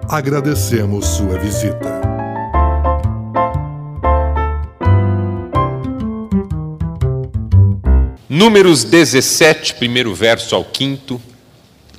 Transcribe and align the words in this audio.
Agradecemos 0.08 1.06
sua 1.06 1.38
visita. 1.38 2.00
Números 8.30 8.86
17, 8.86 9.74
primeiro 9.74 10.16
verso 10.16 10.56
ao 10.56 10.64
quinto, 10.64 11.22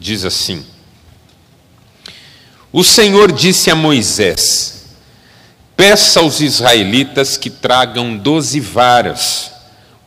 diz 0.01 0.25
assim: 0.25 0.65
O 2.73 2.85
Senhor 2.85 3.33
disse 3.33 3.69
a 3.69 3.75
Moisés: 3.75 4.85
Peça 5.77 6.21
aos 6.21 6.41
israelitas 6.41 7.37
que 7.37 7.51
tragam 7.51 8.17
doze 8.17 8.61
varas, 8.61 9.51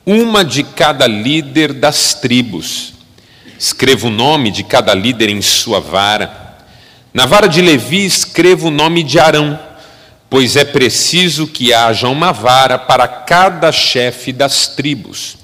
uma 0.05 0.45
de 0.45 0.63
cada 0.63 1.05
líder 1.05 1.73
das 1.73 2.13
tribos. 2.13 2.93
Escreva 3.59 4.07
o 4.07 4.11
nome 4.11 4.49
de 4.49 4.63
cada 4.63 4.93
líder 4.93 5.29
em 5.29 5.41
sua 5.41 5.81
vara. 5.81 6.57
Na 7.13 7.25
vara 7.25 7.47
de 7.47 7.61
Levi, 7.61 8.05
escreva 8.05 8.67
o 8.67 8.71
nome 8.71 9.03
de 9.03 9.19
Arão, 9.19 9.59
pois 10.29 10.55
é 10.55 10.63
preciso 10.63 11.47
que 11.47 11.73
haja 11.73 12.07
uma 12.07 12.31
vara 12.31 12.79
para 12.79 13.07
cada 13.07 13.71
chefe 13.71 14.31
das 14.31 14.67
tribos. 14.67 15.37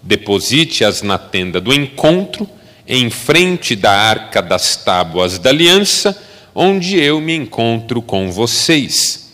Deposite-as 0.00 1.02
na 1.02 1.18
tenda 1.18 1.60
do 1.60 1.72
encontro, 1.72 2.48
em 2.86 3.10
frente 3.10 3.76
da 3.76 3.92
arca 3.92 4.40
das 4.40 4.76
tábuas 4.76 5.38
da 5.38 5.50
aliança, 5.50 6.16
onde 6.54 6.98
eu 6.98 7.20
me 7.20 7.34
encontro 7.34 8.00
com 8.02 8.30
vocês. 8.30 9.30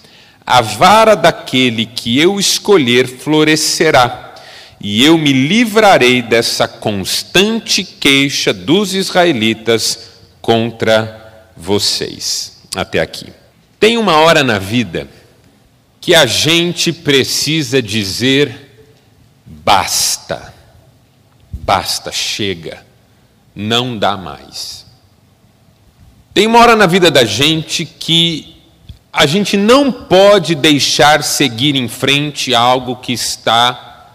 A 0.47 0.61
vara 0.61 1.15
daquele 1.15 1.87
que 1.87 2.19
eu 2.19 2.39
escolher 2.39 3.07
florescerá, 3.07 4.35
e 4.81 5.05
eu 5.05 5.19
me 5.19 5.33
livrarei 5.33 6.23
dessa 6.23 6.69
constante 6.69 7.83
queixa 7.83 8.53
dos 8.53 8.95
israelitas 8.95 10.11
contra 10.41 11.51
vocês. 11.57 12.59
Até 12.77 13.01
aqui. 13.01 13.33
Tem 13.81 13.99
uma 13.99 14.19
hora 14.19 14.45
na 14.45 14.59
vida 14.59 15.09
que 16.01 16.15
a 16.15 16.27
gente 16.27 16.93
precisa 16.93 17.83
dizer 17.83 18.67
basta 19.45 20.59
basta, 21.69 22.11
chega, 22.11 22.83
não 23.55 23.99
dá 23.99 24.17
mais. 24.17 24.87
Tem 26.39 26.47
uma 26.47 26.61
hora 26.61 26.77
na 26.77 26.87
vida 26.87 27.11
da 27.11 27.25
gente 27.25 27.85
que 27.85 28.63
a 29.13 29.27
gente 29.27 29.57
não 29.57 29.91
pode 29.91 30.55
deixar 30.55 31.25
seguir 31.25 31.75
em 31.75 31.89
frente 31.89 32.55
algo 32.55 32.95
que 32.95 33.13
está 33.13 34.07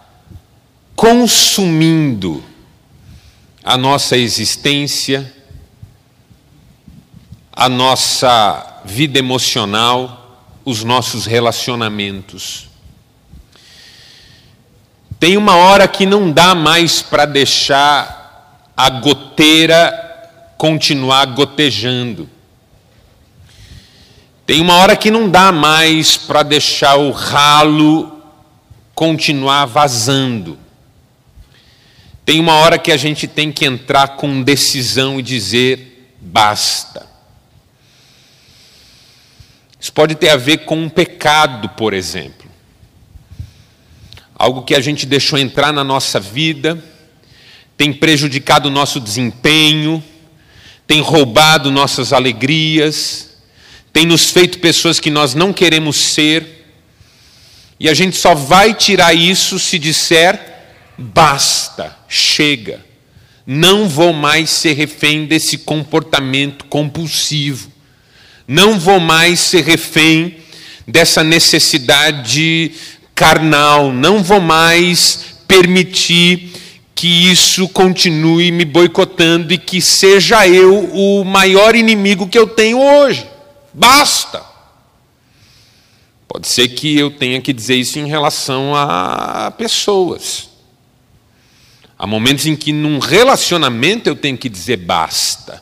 consumindo 0.95 2.41
a 3.61 3.75
nossa 3.75 4.16
existência, 4.16 5.33
a 7.51 7.67
nossa 7.67 8.81
vida 8.85 9.19
emocional, 9.19 10.39
os 10.63 10.81
nossos 10.81 11.25
relacionamentos. 11.25 12.69
Tem 15.19 15.35
uma 15.35 15.57
hora 15.57 15.89
que 15.89 16.05
não 16.05 16.31
dá 16.31 16.55
mais 16.55 17.01
para 17.01 17.25
deixar 17.25 18.71
a 18.77 18.89
goteira 18.89 20.02
continuar 20.64 21.25
gotejando. 21.25 22.30
Tem 24.45 24.61
uma 24.61 24.78
hora 24.78 24.96
que 24.96 25.12
não 25.12 25.29
dá 25.29 25.51
mais 25.51 26.16
para 26.16 26.41
deixar 26.41 26.96
o 26.96 27.12
ralo 27.12 28.24
continuar 28.96 29.66
vazando. 29.66 30.57
Tem 32.23 32.40
uma 32.40 32.53
hora 32.53 32.79
que 32.79 32.94
a 32.94 32.96
gente 32.96 33.28
tem 33.28 33.52
que 33.52 33.66
entrar 33.66 34.16
com 34.16 34.41
decisão 34.41 35.19
e 35.19 35.22
dizer 35.22 36.16
basta. 36.22 37.06
Isso 39.78 39.91
pode 39.91 40.16
ter 40.16 40.29
a 40.29 40.38
ver 40.38 40.59
com 40.59 40.78
um 40.78 40.88
pecado, 40.88 41.68
por 41.68 41.94
exemplo 41.94 42.41
algo 44.35 44.63
que 44.63 44.75
a 44.75 44.81
gente 44.81 45.06
deixou 45.06 45.40
entrar 45.40 45.72
na 45.72 45.85
nossa 45.85 46.19
vida, 46.19 46.84
tem 47.78 47.94
prejudicado 47.94 48.68
o 48.68 48.72
nosso 48.72 49.00
desempenho, 49.00 50.03
tem 50.85 51.01
roubado 51.01 51.71
nossas 51.71 52.13
alegrias, 52.13 53.29
tem 53.91 54.05
nos 54.05 54.29
feito 54.29 54.59
pessoas 54.59 54.99
que 54.99 55.09
nós 55.09 55.33
não 55.33 55.53
queremos 55.53 55.97
ser, 55.97 56.66
e 57.79 57.89
a 57.89 57.94
gente 57.94 58.16
só 58.16 58.33
vai 58.33 58.73
tirar 58.73 59.13
isso 59.13 59.59
se 59.59 59.77
disser: 59.77 60.39
basta, 60.97 61.95
chega, 62.07 62.83
não 63.45 63.88
vou 63.88 64.13
mais 64.13 64.49
ser 64.49 64.73
refém 64.73 65.25
desse 65.25 65.57
comportamento 65.59 66.66
compulsivo, 66.66 67.72
não 68.47 68.79
vou 68.79 68.99
mais 68.99 69.39
ser 69.39 69.63
refém 69.63 70.38
dessa 70.88 71.23
necessidade 71.23 72.72
carnal, 73.16 73.91
não 73.91 74.23
vou 74.23 74.41
mais 74.41 75.35
permitir 75.47 76.51
que 76.95 77.07
isso 77.07 77.67
continue 77.69 78.51
me 78.51 78.65
boicotando 78.65 79.53
e 79.53 79.57
que 79.57 79.81
seja 79.81 80.47
eu 80.47 80.89
o 80.93 81.23
maior 81.23 81.75
inimigo 81.75 82.27
que 82.27 82.37
eu 82.37 82.47
tenho 82.47 82.79
hoje. 82.79 83.27
Basta! 83.73 84.43
Pode 86.27 86.47
ser 86.47 86.69
que 86.69 86.97
eu 86.97 87.11
tenha 87.11 87.41
que 87.41 87.53
dizer 87.53 87.75
isso 87.75 87.99
em 87.99 88.07
relação 88.07 88.75
a 88.75 89.51
pessoas. 89.57 90.49
Há 91.97 92.07
momentos 92.07 92.45
em 92.45 92.55
que 92.55 92.73
num 92.73 92.99
relacionamento 92.99 94.07
eu 94.07 94.15
tenho 94.15 94.37
que 94.37 94.49
dizer 94.49 94.77
basta. 94.77 95.61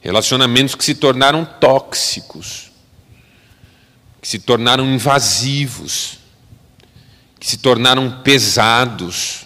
Relacionamentos 0.00 0.74
que 0.74 0.84
se 0.84 0.94
tornaram 0.94 1.44
tóxicos 1.44 2.66
que 4.26 4.30
se 4.30 4.40
tornaram 4.40 4.84
invasivos, 4.92 6.18
que 7.38 7.46
se 7.46 7.58
tornaram 7.58 8.22
pesados. 8.24 9.45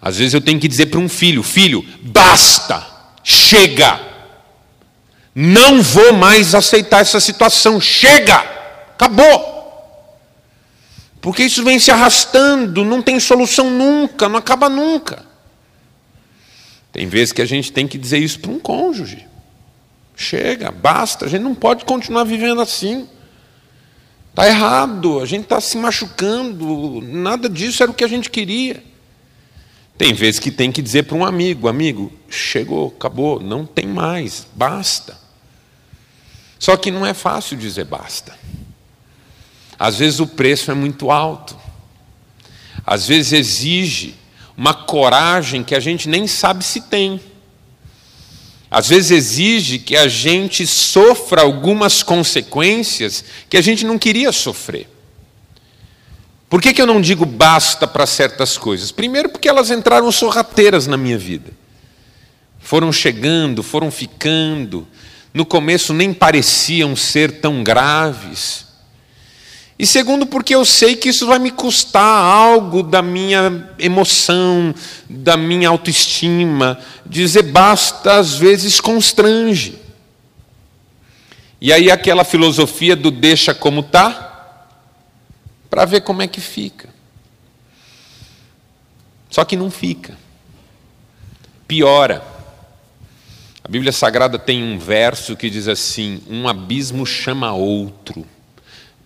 Às 0.00 0.16
vezes 0.16 0.34
eu 0.34 0.40
tenho 0.40 0.60
que 0.60 0.68
dizer 0.68 0.86
para 0.86 1.00
um 1.00 1.08
filho: 1.08 1.42
filho, 1.42 1.84
basta, 2.02 2.86
chega, 3.22 4.00
não 5.34 5.82
vou 5.82 6.12
mais 6.12 6.54
aceitar 6.54 7.00
essa 7.00 7.20
situação, 7.20 7.80
chega, 7.80 8.36
acabou. 8.90 9.56
Porque 11.20 11.42
isso 11.42 11.64
vem 11.64 11.78
se 11.78 11.90
arrastando, 11.90 12.84
não 12.84 13.02
tem 13.02 13.18
solução 13.18 13.70
nunca, 13.70 14.28
não 14.28 14.38
acaba 14.38 14.68
nunca. 14.68 15.26
Tem 16.92 17.06
vezes 17.06 17.32
que 17.32 17.42
a 17.42 17.46
gente 17.46 17.72
tem 17.72 17.86
que 17.86 17.98
dizer 17.98 18.18
isso 18.18 18.40
para 18.40 18.50
um 18.50 18.58
cônjuge. 18.58 19.26
Chega, 20.16 20.70
basta, 20.70 21.26
a 21.26 21.28
gente 21.28 21.42
não 21.42 21.54
pode 21.54 21.84
continuar 21.84 22.24
vivendo 22.24 22.60
assim. 22.60 23.08
Está 24.30 24.46
errado, 24.48 25.20
a 25.20 25.26
gente 25.26 25.44
está 25.44 25.60
se 25.60 25.76
machucando, 25.76 27.00
nada 27.02 27.48
disso 27.48 27.82
era 27.82 27.90
o 27.90 27.94
que 27.94 28.04
a 28.04 28.08
gente 28.08 28.30
queria. 28.30 28.82
Tem 29.98 30.14
vezes 30.14 30.38
que 30.38 30.52
tem 30.52 30.70
que 30.70 30.80
dizer 30.80 31.02
para 31.02 31.16
um 31.16 31.26
amigo: 31.26 31.66
amigo, 31.66 32.12
chegou, 32.30 32.94
acabou, 32.96 33.40
não 33.40 33.66
tem 33.66 33.88
mais, 33.88 34.46
basta. 34.54 35.18
Só 36.56 36.76
que 36.76 36.92
não 36.92 37.04
é 37.04 37.12
fácil 37.12 37.56
dizer 37.56 37.84
basta. 37.84 38.38
Às 39.76 39.98
vezes 39.98 40.20
o 40.20 40.26
preço 40.26 40.70
é 40.70 40.74
muito 40.74 41.10
alto, 41.10 41.56
às 42.86 43.06
vezes 43.06 43.32
exige 43.32 44.14
uma 44.56 44.72
coragem 44.72 45.62
que 45.62 45.74
a 45.74 45.80
gente 45.80 46.08
nem 46.08 46.26
sabe 46.26 46.64
se 46.64 46.82
tem. 46.82 47.20
Às 48.70 48.88
vezes 48.88 49.10
exige 49.10 49.78
que 49.78 49.96
a 49.96 50.08
gente 50.08 50.66
sofra 50.66 51.42
algumas 51.42 52.02
consequências 52.02 53.24
que 53.48 53.56
a 53.56 53.62
gente 53.62 53.84
não 53.84 53.98
queria 53.98 54.30
sofrer. 54.30 54.88
Por 56.48 56.62
que, 56.62 56.72
que 56.72 56.80
eu 56.80 56.86
não 56.86 57.00
digo 57.00 57.26
basta 57.26 57.86
para 57.86 58.06
certas 58.06 58.56
coisas? 58.56 58.90
Primeiro, 58.90 59.28
porque 59.28 59.48
elas 59.48 59.70
entraram 59.70 60.10
sorrateiras 60.10 60.86
na 60.86 60.96
minha 60.96 61.18
vida. 61.18 61.50
Foram 62.58 62.90
chegando, 62.90 63.62
foram 63.62 63.90
ficando. 63.90 64.86
No 65.34 65.44
começo 65.44 65.92
nem 65.92 66.14
pareciam 66.14 66.96
ser 66.96 67.40
tão 67.40 67.62
graves. 67.62 68.66
E 69.78 69.86
segundo, 69.86 70.26
porque 70.26 70.54
eu 70.54 70.64
sei 70.64 70.96
que 70.96 71.10
isso 71.10 71.26
vai 71.26 71.38
me 71.38 71.50
custar 71.52 72.02
algo 72.02 72.82
da 72.82 73.00
minha 73.00 73.70
emoção, 73.78 74.74
da 75.08 75.36
minha 75.36 75.68
autoestima. 75.68 76.78
Dizer 77.06 77.42
basta, 77.42 78.14
às 78.14 78.34
vezes, 78.34 78.80
constrange. 78.80 79.78
E 81.60 81.72
aí, 81.72 81.90
aquela 81.90 82.24
filosofia 82.24 82.96
do 82.96 83.10
deixa 83.10 83.54
como 83.54 83.80
está, 83.80 84.27
para 85.68 85.84
ver 85.84 86.02
como 86.02 86.22
é 86.22 86.28
que 86.28 86.40
fica. 86.40 86.88
Só 89.30 89.44
que 89.44 89.56
não 89.56 89.70
fica. 89.70 90.16
Piora. 91.66 92.22
A 93.62 93.68
Bíblia 93.68 93.92
Sagrada 93.92 94.38
tem 94.38 94.62
um 94.62 94.78
verso 94.78 95.36
que 95.36 95.50
diz 95.50 95.68
assim: 95.68 96.22
Um 96.28 96.48
abismo 96.48 97.04
chama 97.04 97.52
outro, 97.52 98.26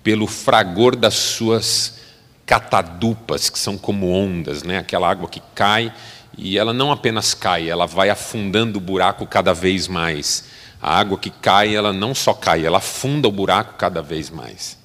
pelo 0.02 0.26
fragor 0.26 0.94
das 0.94 1.14
suas 1.14 1.98
catadupas, 2.46 3.50
que 3.50 3.58
são 3.58 3.76
como 3.76 4.12
ondas, 4.12 4.62
né? 4.62 4.78
aquela 4.78 5.10
água 5.10 5.28
que 5.28 5.42
cai 5.54 5.92
e 6.36 6.58
ela 6.58 6.72
não 6.72 6.90
apenas 6.90 7.34
cai, 7.34 7.68
ela 7.68 7.86
vai 7.86 8.08
afundando 8.10 8.78
o 8.78 8.80
buraco 8.80 9.26
cada 9.26 9.52
vez 9.52 9.86
mais. 9.86 10.44
A 10.80 10.98
água 10.98 11.18
que 11.18 11.30
cai, 11.30 11.74
ela 11.74 11.92
não 11.92 12.14
só 12.14 12.34
cai, 12.34 12.64
ela 12.64 12.78
afunda 12.78 13.28
o 13.28 13.32
buraco 13.32 13.74
cada 13.74 14.02
vez 14.02 14.30
mais. 14.30 14.78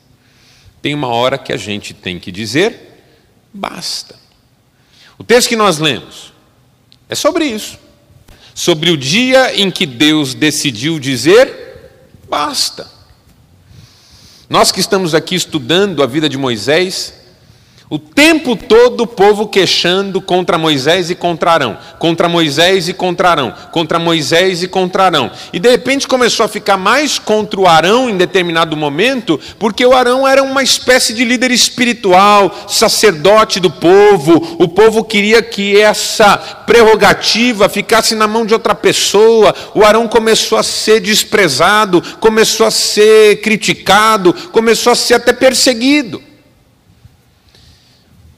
Tem 0.88 0.94
uma 0.94 1.10
hora 1.10 1.38
que 1.38 1.52
a 1.52 1.58
gente 1.58 1.94
tem 1.94 2.18
que 2.18 2.32
dizer: 2.32 3.04
basta. 3.54 4.16
O 5.18 5.24
texto 5.26 5.50
que 5.50 5.58
nós 5.58 5.80
lemos 5.80 6.32
é 7.10 7.14
sobre 7.14 7.44
isso 7.44 7.78
sobre 8.56 8.90
o 8.90 8.96
dia 8.96 9.54
em 9.54 9.70
que 9.70 9.86
Deus 9.86 10.34
decidiu 10.34 10.98
dizer 10.98 11.92
basta. 12.30 12.90
Nós 14.50 14.72
que 14.72 14.80
estamos 14.80 15.14
aqui 15.14 15.36
estudando 15.36 16.02
a 16.02 16.08
vida 16.08 16.30
de 16.30 16.38
Moisés, 16.38 17.14
o 17.90 17.98
tempo 17.98 18.54
todo 18.54 19.04
o 19.04 19.08
povo 19.08 19.48
queixando 19.48 20.20
contra 20.20 20.58
Moisés 20.58 21.10
e 21.10 21.16
contra 21.16 21.52
Arão, 21.52 21.78
contra 21.98 22.28
Moisés 22.28 22.90
e 22.90 22.94
contra 22.94 23.30
Arão, 23.30 23.54
contra 23.72 23.98
Moisés 23.98 24.62
e 24.62 24.68
contra 24.68 25.06
Arão. 25.06 25.32
E 25.54 25.60
de 25.60 25.70
repente 25.70 26.06
começou 26.06 26.46
a 26.46 26.50
ficar 26.50 26.76
mais 26.76 27.18
contra 27.18 27.58
o 27.58 27.66
Arão 27.66 28.10
em 28.10 28.18
determinado 28.18 28.76
momento, 28.76 29.40
porque 29.58 29.86
o 29.86 29.94
Arão 29.94 30.28
era 30.28 30.44
uma 30.44 30.62
espécie 30.62 31.14
de 31.14 31.24
líder 31.24 31.50
espiritual, 31.50 32.54
sacerdote 32.68 33.58
do 33.58 33.72
povo. 33.72 34.58
O 34.60 34.68
povo 34.68 35.02
queria 35.06 35.42
que 35.42 35.80
essa 35.80 36.36
prerrogativa 36.38 37.70
ficasse 37.70 38.16
na 38.16 38.28
mão 38.28 38.46
de 38.46 38.54
outra 38.54 38.76
pessoa. 38.76 39.56
O 39.74 39.86
Arão 39.86 40.10
começou 40.10 40.58
a 40.58 40.64
ser 40.64 41.00
desprezado, 41.00 42.04
começou 42.20 42.68
a 42.68 42.72
ser 42.72 43.40
criticado, 43.40 44.34
começou 44.52 44.92
a 44.92 44.96
ser 44.96 45.14
até 45.14 45.32
perseguido. 45.32 46.28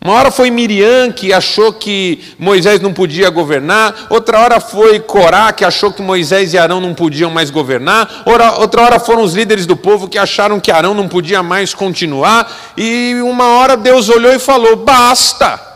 Uma 0.01 0.13
hora 0.13 0.31
foi 0.31 0.49
Miriam 0.49 1.11
que 1.11 1.33
achou 1.33 1.73
que 1.73 2.33
Moisés 2.39 2.79
não 2.79 2.93
podia 2.93 3.29
governar, 3.29 4.07
outra 4.09 4.39
hora 4.39 4.59
foi 4.61 4.97
Corá 5.01 5.51
que 5.51 5.65
achou 5.65 5.91
que 5.91 6.01
Moisés 6.01 6.53
e 6.53 6.57
Arão 6.57 6.79
não 6.79 6.93
podiam 6.93 7.29
mais 7.29 7.49
governar, 7.49 8.23
outra 8.59 8.81
hora 8.81 8.99
foram 8.99 9.23
os 9.23 9.33
líderes 9.33 9.65
do 9.65 9.75
povo 9.75 10.07
que 10.07 10.17
acharam 10.17 10.57
que 10.57 10.71
Arão 10.71 10.93
não 10.93 11.09
podia 11.09 11.43
mais 11.43 11.73
continuar, 11.73 12.49
e 12.77 13.15
uma 13.21 13.45
hora 13.57 13.75
Deus 13.75 14.07
olhou 14.07 14.31
e 14.31 14.39
falou: 14.39 14.77
basta. 14.77 15.67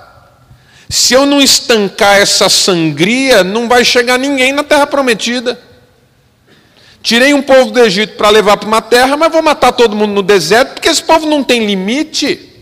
Se 0.90 1.14
eu 1.14 1.26
não 1.26 1.42
estancar 1.42 2.18
essa 2.18 2.48
sangria, 2.48 3.44
não 3.44 3.68
vai 3.68 3.84
chegar 3.84 4.18
ninguém 4.18 4.54
na 4.54 4.64
terra 4.64 4.86
prometida. 4.86 5.60
Tirei 7.02 7.34
um 7.34 7.42
povo 7.42 7.72
do 7.72 7.80
Egito 7.82 8.16
para 8.16 8.30
levar 8.30 8.58
para 8.58 8.68
uma 8.68 8.82
terra, 8.82 9.18
mas 9.18 9.32
vou 9.32 9.42
matar 9.42 9.72
todo 9.72 9.96
mundo 9.96 10.14
no 10.14 10.22
deserto, 10.22 10.76
porque 10.76 10.88
esse 10.88 11.04
povo 11.04 11.26
não 11.26 11.44
tem 11.44 11.66
limite. 11.66 12.53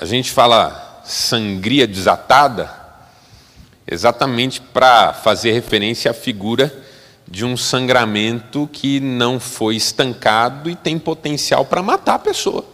A 0.00 0.06
gente 0.06 0.30
fala 0.30 1.02
sangria 1.04 1.86
desatada 1.86 2.74
exatamente 3.86 4.60
para 4.60 5.12
fazer 5.12 5.52
referência 5.52 6.10
à 6.10 6.14
figura 6.14 6.72
de 7.28 7.44
um 7.44 7.54
sangramento 7.56 8.68
que 8.72 8.98
não 8.98 9.38
foi 9.38 9.76
estancado 9.76 10.70
e 10.70 10.74
tem 10.74 10.98
potencial 10.98 11.66
para 11.66 11.82
matar 11.82 12.14
a 12.14 12.18
pessoa. 12.18 12.64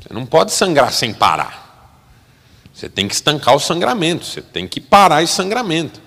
Você 0.00 0.14
não 0.14 0.24
pode 0.24 0.52
sangrar 0.52 0.92
sem 0.92 1.12
parar. 1.12 1.64
Você 2.72 2.88
tem 2.88 3.06
que 3.06 3.14
estancar 3.14 3.54
o 3.54 3.60
sangramento, 3.60 4.24
você 4.24 4.40
tem 4.40 4.66
que 4.66 4.80
parar 4.80 5.22
esse 5.22 5.34
sangramento. 5.34 6.00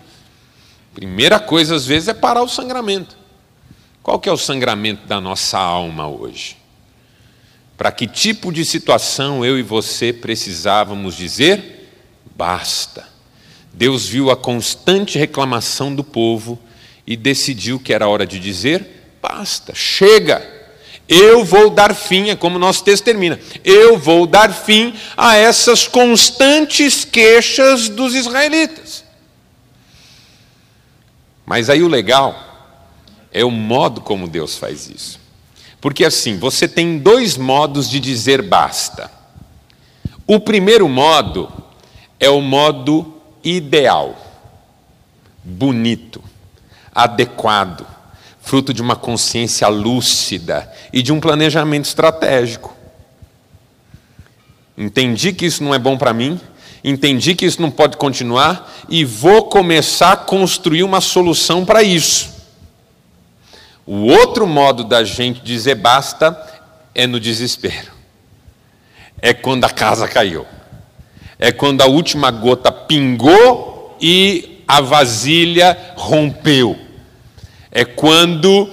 Primeira 0.93 1.39
coisa, 1.39 1.75
às 1.75 1.85
vezes, 1.85 2.09
é 2.09 2.13
parar 2.13 2.41
o 2.41 2.49
sangramento. 2.49 3.15
Qual 4.01 4.19
que 4.19 4.27
é 4.27 4.31
o 4.31 4.37
sangramento 4.37 5.05
da 5.05 5.21
nossa 5.21 5.57
alma 5.57 6.07
hoje? 6.07 6.58
Para 7.79 7.93
que 7.93 8.05
tipo 8.05 8.51
de 8.51 8.65
situação 8.65 9.45
eu 9.45 9.57
e 9.57 9.63
você 9.63 10.11
precisávamos 10.11 11.15
dizer? 11.15 11.89
Basta. 12.35 13.07
Deus 13.73 14.05
viu 14.05 14.29
a 14.29 14.35
constante 14.35 15.17
reclamação 15.17 15.95
do 15.95 16.03
povo 16.03 16.59
e 17.07 17.15
decidiu 17.15 17.79
que 17.79 17.93
era 17.93 18.09
hora 18.09 18.27
de 18.27 18.37
dizer: 18.37 19.15
basta, 19.21 19.73
chega. 19.73 20.45
Eu 21.07 21.45
vou 21.45 21.69
dar 21.69 21.95
fim, 21.95 22.29
é 22.29 22.35
como 22.35 22.59
nosso 22.59 22.83
texto 22.83 23.05
termina. 23.05 23.39
Eu 23.63 23.97
vou 23.97 24.27
dar 24.27 24.53
fim 24.53 24.93
a 25.15 25.37
essas 25.37 25.87
constantes 25.87 27.05
queixas 27.05 27.87
dos 27.87 28.13
israelitas. 28.13 29.05
Mas 31.45 31.69
aí 31.69 31.81
o 31.81 31.87
legal 31.87 32.83
é 33.31 33.45
o 33.45 33.49
modo 33.49 34.01
como 34.01 34.27
Deus 34.27 34.57
faz 34.57 34.89
isso. 34.89 35.28
Porque 35.81 36.03
assim, 36.03 36.37
você 36.37 36.67
tem 36.67 36.97
dois 36.97 37.37
modos 37.37 37.89
de 37.89 37.99
dizer 37.99 38.41
basta. 38.41 39.09
O 40.27 40.39
primeiro 40.39 40.87
modo 40.87 41.51
é 42.19 42.29
o 42.29 42.41
modo 42.41 43.15
ideal, 43.43 44.15
bonito, 45.43 46.21
adequado, 46.93 47.87
fruto 48.41 48.73
de 48.73 48.81
uma 48.81 48.95
consciência 48.95 49.67
lúcida 49.67 50.71
e 50.91 51.01
de 51.01 51.13
um 51.13 51.19
planejamento 51.19 51.85
estratégico. 51.85 52.75
Entendi 54.77 55.33
que 55.33 55.45
isso 55.45 55.63
não 55.63 55.73
é 55.73 55.79
bom 55.79 55.97
para 55.97 56.13
mim, 56.13 56.39
entendi 56.83 57.35
que 57.35 57.45
isso 57.45 57.61
não 57.61 57.71
pode 57.71 57.97
continuar 57.97 58.71
e 58.89 59.03
vou 59.03 59.45
começar 59.45 60.11
a 60.11 60.17
construir 60.17 60.83
uma 60.83 61.01
solução 61.01 61.65
para 61.65 61.81
isso. 61.81 62.38
O 63.91 64.05
outro 64.05 64.45
modo 64.45 64.83
da 64.83 65.03
gente 65.03 65.41
dizer 65.41 65.73
basta 65.73 66.39
é 66.93 67.07
no 67.07 67.19
desespero. 67.19 67.91
É 69.19 69.33
quando 69.33 69.65
a 69.65 69.69
casa 69.71 70.07
caiu. 70.07 70.45
É 71.39 71.51
quando 71.51 71.81
a 71.81 71.87
última 71.87 72.29
gota 72.29 72.71
pingou 72.71 73.97
e 73.99 74.63
a 74.67 74.79
vasilha 74.79 75.95
rompeu. 75.95 76.77
É 77.71 77.83
quando 77.83 78.71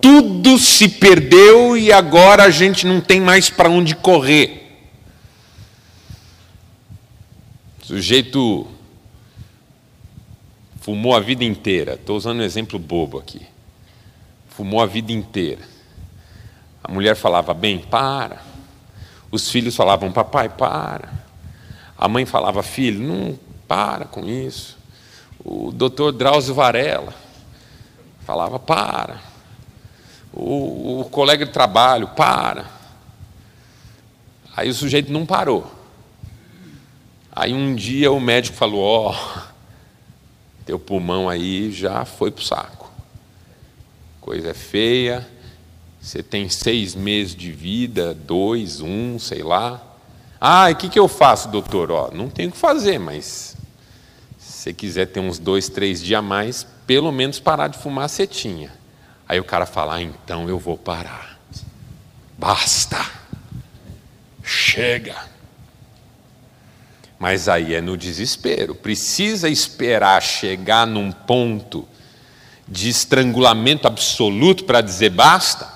tudo 0.00 0.58
se 0.58 0.88
perdeu 0.88 1.76
e 1.76 1.92
agora 1.92 2.44
a 2.44 2.50
gente 2.50 2.86
não 2.86 3.00
tem 3.00 3.20
mais 3.20 3.50
para 3.50 3.68
onde 3.68 3.96
correr. 3.96 4.78
O 7.82 7.86
sujeito 7.86 8.64
fumou 10.80 11.16
a 11.16 11.20
vida 11.20 11.42
inteira. 11.42 11.94
Estou 11.94 12.16
usando 12.16 12.38
um 12.38 12.44
exemplo 12.44 12.78
bobo 12.78 13.18
aqui 13.18 13.49
fumou 14.60 14.82
a 14.82 14.86
vida 14.86 15.10
inteira. 15.10 15.62
A 16.84 16.92
mulher 16.92 17.16
falava, 17.16 17.54
bem, 17.54 17.78
para. 17.78 18.42
Os 19.30 19.50
filhos 19.50 19.74
falavam, 19.74 20.12
papai, 20.12 20.50
para. 20.50 21.10
A 21.96 22.06
mãe 22.06 22.26
falava, 22.26 22.62
filho, 22.62 23.00
não 23.00 23.38
para 23.66 24.04
com 24.04 24.28
isso. 24.28 24.76
O 25.42 25.72
doutor 25.72 26.12
Drauzio 26.12 26.54
Varela 26.54 27.14
falava, 28.26 28.58
para. 28.58 29.22
O, 30.30 31.00
o 31.00 31.04
colega 31.06 31.46
de 31.46 31.52
trabalho, 31.52 32.08
para. 32.08 32.66
Aí 34.54 34.68
o 34.68 34.74
sujeito 34.74 35.10
não 35.10 35.24
parou. 35.24 35.72
Aí 37.32 37.54
um 37.54 37.74
dia 37.74 38.12
o 38.12 38.20
médico 38.20 38.58
falou: 38.58 38.82
Ó, 38.82 39.14
oh, 39.14 39.40
teu 40.66 40.78
pulmão 40.78 41.30
aí 41.30 41.72
já 41.72 42.04
foi 42.04 42.30
para 42.30 42.42
o 42.42 42.44
saco 42.44 42.79
coisa 44.20 44.50
é 44.50 44.54
feia, 44.54 45.26
você 46.00 46.22
tem 46.22 46.48
seis 46.48 46.94
meses 46.94 47.34
de 47.34 47.52
vida, 47.52 48.14
dois, 48.14 48.80
um, 48.80 49.18
sei 49.18 49.42
lá. 49.42 49.82
Ah, 50.40 50.70
e 50.70 50.74
o 50.74 50.76
que, 50.76 50.88
que 50.88 50.98
eu 50.98 51.08
faço, 51.08 51.48
doutor? 51.48 51.90
Ó, 51.90 52.10
não 52.12 52.28
tenho 52.30 52.48
o 52.48 52.52
que 52.52 52.58
fazer, 52.58 52.98
mas 52.98 53.56
se 54.38 54.72
quiser 54.72 55.06
ter 55.06 55.20
uns 55.20 55.38
dois, 55.38 55.68
três 55.68 56.02
dias 56.02 56.18
a 56.18 56.22
mais, 56.22 56.66
pelo 56.86 57.12
menos 57.12 57.38
parar 57.38 57.68
de 57.68 57.78
fumar 57.78 58.08
setinha. 58.08 58.72
Aí 59.28 59.38
o 59.38 59.44
cara 59.44 59.66
fala, 59.66 59.96
ah, 59.96 60.02
então 60.02 60.48
eu 60.48 60.58
vou 60.58 60.76
parar. 60.76 61.38
Basta. 62.36 62.98
Chega. 64.42 65.16
Mas 67.18 67.48
aí 67.48 67.74
é 67.74 67.80
no 67.80 67.96
desespero. 67.96 68.74
Precisa 68.74 69.48
esperar 69.48 70.22
chegar 70.22 70.86
num 70.86 71.12
ponto 71.12 71.86
de 72.70 72.88
estrangulamento 72.88 73.88
absoluto 73.88 74.64
para 74.64 74.80
dizer 74.80 75.10
basta. 75.10 75.68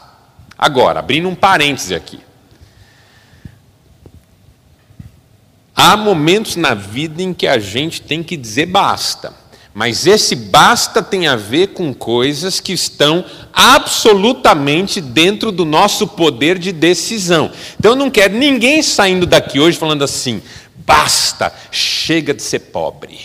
Agora, 0.56 1.00
abrindo 1.00 1.28
um 1.28 1.34
parêntese 1.34 1.94
aqui. 1.94 2.20
Há 5.74 5.96
momentos 5.96 6.54
na 6.54 6.72
vida 6.72 7.20
em 7.20 7.34
que 7.34 7.48
a 7.48 7.58
gente 7.58 8.00
tem 8.00 8.22
que 8.22 8.36
dizer 8.36 8.66
basta, 8.66 9.34
mas 9.74 10.06
esse 10.06 10.36
basta 10.36 11.02
tem 11.02 11.26
a 11.26 11.34
ver 11.34 11.68
com 11.68 11.92
coisas 11.92 12.60
que 12.60 12.72
estão 12.72 13.24
absolutamente 13.52 15.00
dentro 15.00 15.50
do 15.50 15.64
nosso 15.64 16.06
poder 16.06 16.60
de 16.60 16.70
decisão. 16.70 17.50
Então 17.76 17.92
eu 17.92 17.96
não 17.96 18.08
quero 18.08 18.38
ninguém 18.38 18.84
saindo 18.84 19.26
daqui 19.26 19.58
hoje 19.58 19.76
falando 19.76 20.04
assim: 20.04 20.40
basta, 20.76 21.52
chega 21.72 22.32
de 22.32 22.42
ser 22.42 22.60
pobre. 22.60 23.18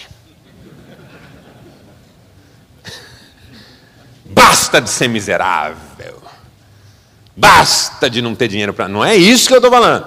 Basta 4.29 4.79
de 4.79 4.89
ser 4.89 5.07
miserável. 5.07 6.21
Basta 7.35 8.09
de 8.09 8.21
não 8.21 8.35
ter 8.35 8.47
dinheiro 8.47 8.73
para. 8.73 8.87
Não 8.87 9.03
é 9.03 9.15
isso 9.15 9.47
que 9.47 9.53
eu 9.53 9.57
estou 9.57 9.71
falando. 9.71 10.05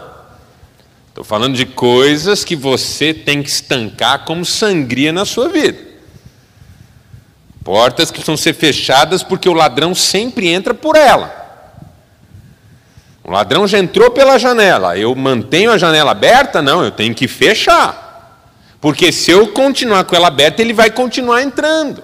Estou 1.09 1.25
falando 1.25 1.57
de 1.57 1.67
coisas 1.67 2.45
que 2.45 2.55
você 2.55 3.13
tem 3.13 3.43
que 3.43 3.49
estancar 3.51 4.25
como 4.25 4.45
sangria 4.45 5.13
na 5.13 5.25
sua 5.25 5.49
vida. 5.49 5.79
Portas 7.65 8.11
que 8.11 8.19
precisam 8.19 8.37
ser 8.37 8.55
fechadas 8.55 9.23
porque 9.23 9.49
o 9.49 9.53
ladrão 9.53 9.95
sempre 9.95 10.49
entra 10.49 10.73
por 10.73 10.97
ela. 10.97 11.41
O 13.25 13.31
ladrão 13.31 13.67
já 13.67 13.79
entrou 13.79 14.11
pela 14.11 14.39
janela. 14.39 14.97
Eu 14.97 15.15
mantenho 15.15 15.71
a 15.71 15.79
janela 15.79 16.11
aberta? 16.13 16.61
Não, 16.61 16.85
eu 16.85 16.91
tenho 16.91 17.15
que 17.15 17.29
fechar. 17.29 18.11
Porque 18.81 19.13
se 19.13 19.31
eu 19.31 19.49
continuar 19.49 20.05
com 20.05 20.17
ela 20.17 20.29
aberta, 20.29 20.61
ele 20.61 20.73
vai 20.73 20.91
continuar 20.91 21.43
entrando. 21.43 22.03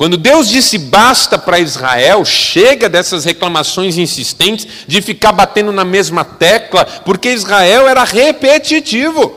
Quando 0.00 0.16
Deus 0.16 0.48
disse 0.48 0.78
basta 0.78 1.38
para 1.38 1.58
Israel, 1.58 2.24
chega 2.24 2.88
dessas 2.88 3.26
reclamações 3.26 3.98
insistentes 3.98 4.86
de 4.86 5.02
ficar 5.02 5.30
batendo 5.30 5.72
na 5.72 5.84
mesma 5.84 6.24
tecla, 6.24 6.86
porque 6.86 7.28
Israel 7.28 7.86
era 7.86 8.02
repetitivo. 8.02 9.30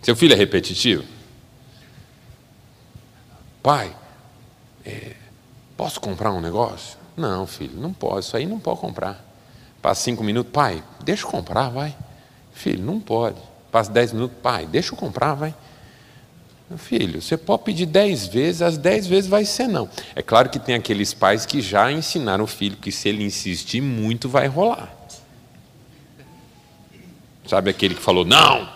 Seu 0.00 0.16
filho 0.16 0.32
é 0.32 0.34
repetitivo? 0.34 1.04
Pai, 3.62 3.94
é, 4.82 5.12
Posso 5.76 6.00
comprar 6.00 6.32
um 6.32 6.40
negócio? 6.40 6.96
Não, 7.14 7.46
filho, 7.46 7.78
não 7.78 7.92
pode. 7.92 8.24
Isso 8.24 8.34
aí 8.34 8.46
não 8.46 8.58
pode 8.58 8.80
comprar. 8.80 9.22
Passa 9.82 10.00
cinco 10.00 10.24
minutos, 10.24 10.50
pai, 10.50 10.82
deixa 11.04 11.26
eu 11.26 11.30
comprar, 11.30 11.68
vai. 11.68 11.94
Filho, 12.54 12.82
não 12.82 12.98
pode. 12.98 13.36
Passa 13.70 13.92
dez 13.92 14.10
minutos, 14.10 14.38
pai, 14.42 14.64
deixa 14.64 14.94
eu 14.94 14.96
comprar, 14.96 15.34
vai. 15.34 15.54
Filho, 16.76 17.22
você 17.22 17.36
pode 17.36 17.62
pedir 17.62 17.86
dez 17.86 18.26
vezes, 18.26 18.62
as 18.62 18.76
dez 18.76 19.06
vezes 19.06 19.28
vai 19.28 19.44
ser 19.44 19.68
não. 19.68 19.88
É 20.14 20.22
claro 20.22 20.48
que 20.48 20.58
tem 20.58 20.74
aqueles 20.74 21.14
pais 21.14 21.46
que 21.46 21.60
já 21.60 21.90
ensinaram 21.90 22.44
o 22.44 22.46
filho 22.46 22.76
que 22.76 22.90
se 22.90 23.08
ele 23.08 23.24
insistir 23.24 23.80
muito 23.80 24.28
vai 24.28 24.46
rolar. 24.46 24.92
Sabe 27.46 27.70
aquele 27.70 27.94
que 27.94 28.02
falou 28.02 28.24
não? 28.24 28.68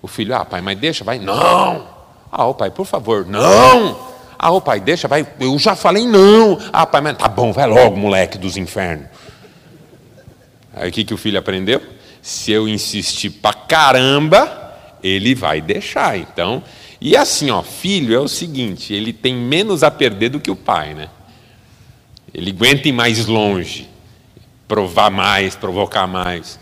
O 0.00 0.08
filho, 0.08 0.34
ah, 0.34 0.44
pai, 0.44 0.60
mas 0.60 0.78
deixa, 0.78 1.04
vai. 1.04 1.18
Não! 1.18 1.86
Ah, 2.30 2.46
o 2.46 2.54
pai, 2.54 2.70
por 2.70 2.86
favor, 2.86 3.26
não! 3.26 4.10
Ah, 4.38 4.50
o 4.50 4.60
pai, 4.60 4.80
deixa, 4.80 5.06
vai. 5.06 5.24
Eu 5.38 5.56
já 5.58 5.76
falei 5.76 6.04
não. 6.06 6.58
Ah, 6.72 6.84
pai, 6.84 7.00
mas 7.00 7.16
tá 7.16 7.28
bom, 7.28 7.52
vai 7.52 7.66
logo, 7.66 7.96
moleque 7.96 8.36
dos 8.36 8.56
infernos. 8.56 9.06
Aí 10.74 10.88
o 10.88 10.92
que, 10.92 11.04
que 11.04 11.14
o 11.14 11.16
filho 11.16 11.38
aprendeu? 11.38 11.80
Se 12.20 12.50
eu 12.50 12.66
insistir 12.66 13.30
pra 13.30 13.52
caramba, 13.52 14.74
ele 15.02 15.34
vai 15.34 15.60
deixar. 15.60 16.18
Então, 16.18 16.62
e 17.04 17.16
assim, 17.16 17.50
ó, 17.50 17.64
filho 17.64 18.14
é 18.14 18.20
o 18.20 18.28
seguinte, 18.28 18.94
ele 18.94 19.12
tem 19.12 19.34
menos 19.34 19.82
a 19.82 19.90
perder 19.90 20.28
do 20.28 20.38
que 20.38 20.52
o 20.52 20.54
pai, 20.54 20.94
né? 20.94 21.08
Ele 22.32 22.50
aguenta 22.50 22.86
ir 22.86 22.92
mais 22.92 23.26
longe, 23.26 23.88
provar 24.68 25.10
mais, 25.10 25.56
provocar 25.56 26.06
mais. 26.06 26.60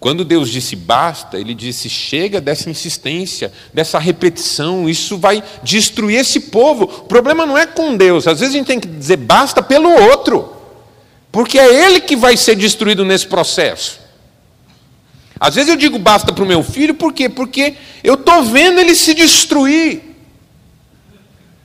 Quando 0.00 0.24
Deus 0.24 0.48
disse 0.48 0.74
basta, 0.74 1.38
ele 1.38 1.52
disse 1.52 1.90
chega 1.90 2.40
dessa 2.40 2.70
insistência, 2.70 3.52
dessa 3.70 3.98
repetição, 3.98 4.88
isso 4.88 5.18
vai 5.18 5.44
destruir 5.62 6.20
esse 6.20 6.40
povo. 6.40 6.84
O 6.84 7.02
problema 7.02 7.44
não 7.44 7.58
é 7.58 7.66
com 7.66 7.98
Deus, 7.98 8.26
às 8.26 8.40
vezes 8.40 8.54
a 8.54 8.58
gente 8.58 8.66
tem 8.66 8.80
que 8.80 8.88
dizer 8.88 9.18
basta 9.18 9.62
pelo 9.62 9.90
outro, 9.90 10.56
porque 11.30 11.58
é 11.58 11.84
ele 11.84 12.00
que 12.00 12.16
vai 12.16 12.34
ser 12.34 12.56
destruído 12.56 13.04
nesse 13.04 13.26
processo. 13.26 14.05
Às 15.38 15.54
vezes 15.54 15.70
eu 15.70 15.76
digo 15.76 15.98
basta 15.98 16.32
para 16.32 16.44
o 16.44 16.46
meu 16.46 16.62
filho, 16.62 16.94
por 16.94 17.12
quê? 17.12 17.28
Porque 17.28 17.74
eu 18.02 18.14
estou 18.14 18.42
vendo 18.44 18.80
ele 18.80 18.94
se 18.94 19.12
destruir. 19.14 20.06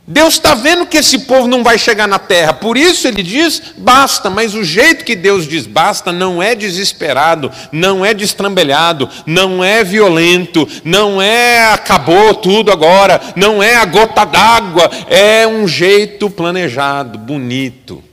Deus 0.06 0.34
está 0.34 0.54
vendo 0.56 0.86
que 0.88 0.98
esse 0.98 1.20
povo 1.20 1.48
não 1.48 1.64
vai 1.64 1.78
chegar 1.78 2.06
na 2.06 2.20
terra, 2.20 2.52
por 2.52 2.76
isso 2.76 3.08
ele 3.08 3.24
diz 3.24 3.62
basta, 3.78 4.30
mas 4.30 4.54
o 4.54 4.64
jeito 4.64 5.06
que 5.06 5.16
Deus 5.16 5.48
diz 5.48 5.66
basta 5.66 6.12
não 6.12 6.44
é 6.44 6.54
desesperado, 6.54 7.50
não 7.72 8.04
é 8.04 8.14
destrambelhado, 8.14 9.08
não 9.26 9.64
é 9.64 9.86
violento, 9.86 10.68
não 10.84 11.22
é 11.22 11.72
acabou 11.72 12.34
tudo 12.34 12.74
agora, 12.74 13.22
não 13.38 13.64
é 13.64 13.76
a 13.76 13.86
gota 13.86 14.26
d'água, 14.26 14.92
é 15.08 15.48
um 15.48 15.66
jeito 15.66 16.30
planejado, 16.30 17.18
bonito. 17.18 18.04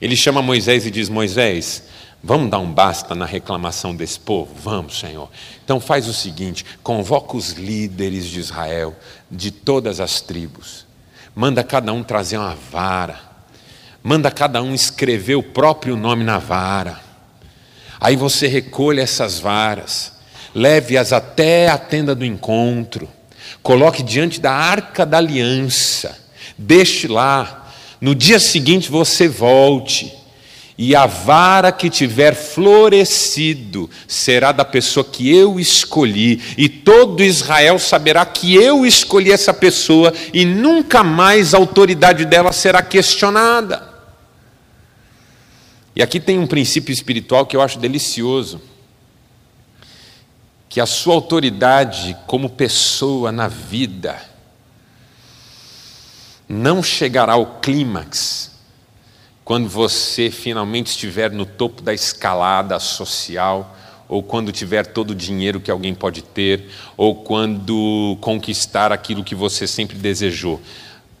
Ele 0.00 0.16
chama 0.16 0.42
Moisés 0.42 0.84
e 0.84 0.90
diz: 0.90 1.08
Moisés, 1.08 1.84
Vamos 2.22 2.50
dar 2.50 2.58
um 2.58 2.70
basta 2.70 3.14
na 3.14 3.24
reclamação 3.24 3.94
desse 3.94 4.20
povo? 4.20 4.54
Vamos, 4.54 4.98
Senhor. 4.98 5.30
Então 5.64 5.80
faz 5.80 6.06
o 6.06 6.12
seguinte: 6.12 6.66
convoca 6.82 7.36
os 7.36 7.52
líderes 7.52 8.26
de 8.26 8.38
Israel, 8.38 8.94
de 9.30 9.50
todas 9.50 10.00
as 10.00 10.20
tribos, 10.20 10.86
manda 11.34 11.64
cada 11.64 11.92
um 11.92 12.02
trazer 12.02 12.36
uma 12.36 12.54
vara, 12.54 13.18
manda 14.02 14.30
cada 14.30 14.62
um 14.62 14.74
escrever 14.74 15.36
o 15.36 15.42
próprio 15.42 15.96
nome 15.96 16.22
na 16.22 16.38
vara. 16.38 17.00
Aí 17.98 18.16
você 18.16 18.46
recolhe 18.46 19.00
essas 19.00 19.38
varas, 19.38 20.12
leve-as 20.54 21.14
até 21.14 21.68
a 21.68 21.78
tenda 21.78 22.14
do 22.14 22.24
encontro, 22.24 23.08
coloque 23.62 24.02
diante 24.02 24.40
da 24.40 24.52
arca 24.52 25.06
da 25.06 25.16
aliança, 25.16 26.18
deixe 26.56 27.08
lá. 27.08 27.56
No 27.98 28.14
dia 28.14 28.40
seguinte 28.40 28.90
você 28.90 29.28
volte 29.28 30.19
e 30.82 30.96
a 30.96 31.04
vara 31.04 31.70
que 31.70 31.90
tiver 31.90 32.34
florescido 32.34 33.90
será 34.08 34.50
da 34.50 34.64
pessoa 34.64 35.04
que 35.04 35.30
eu 35.30 35.60
escolhi, 35.60 36.40
e 36.56 36.70
todo 36.70 37.22
Israel 37.22 37.78
saberá 37.78 38.24
que 38.24 38.54
eu 38.54 38.86
escolhi 38.86 39.30
essa 39.30 39.52
pessoa, 39.52 40.10
e 40.32 40.46
nunca 40.46 41.04
mais 41.04 41.52
a 41.52 41.58
autoridade 41.58 42.24
dela 42.24 42.50
será 42.50 42.80
questionada. 42.80 43.90
E 45.94 46.02
aqui 46.02 46.18
tem 46.18 46.38
um 46.38 46.46
princípio 46.46 46.94
espiritual 46.94 47.44
que 47.44 47.54
eu 47.54 47.60
acho 47.60 47.78
delicioso. 47.78 48.58
Que 50.66 50.80
a 50.80 50.86
sua 50.86 51.12
autoridade 51.12 52.16
como 52.26 52.48
pessoa 52.48 53.30
na 53.30 53.48
vida 53.48 54.18
não 56.48 56.82
chegará 56.82 57.34
ao 57.34 57.60
clímax 57.60 58.49
quando 59.50 59.68
você 59.68 60.30
finalmente 60.30 60.90
estiver 60.90 61.28
no 61.32 61.44
topo 61.44 61.82
da 61.82 61.92
escalada 61.92 62.78
social, 62.78 63.76
ou 64.08 64.22
quando 64.22 64.52
tiver 64.52 64.86
todo 64.86 65.10
o 65.10 65.14
dinheiro 65.14 65.60
que 65.60 65.72
alguém 65.72 65.92
pode 65.92 66.22
ter, 66.22 66.68
ou 66.96 67.16
quando 67.16 68.16
conquistar 68.20 68.92
aquilo 68.92 69.24
que 69.24 69.34
você 69.34 69.66
sempre 69.66 69.98
desejou. 69.98 70.60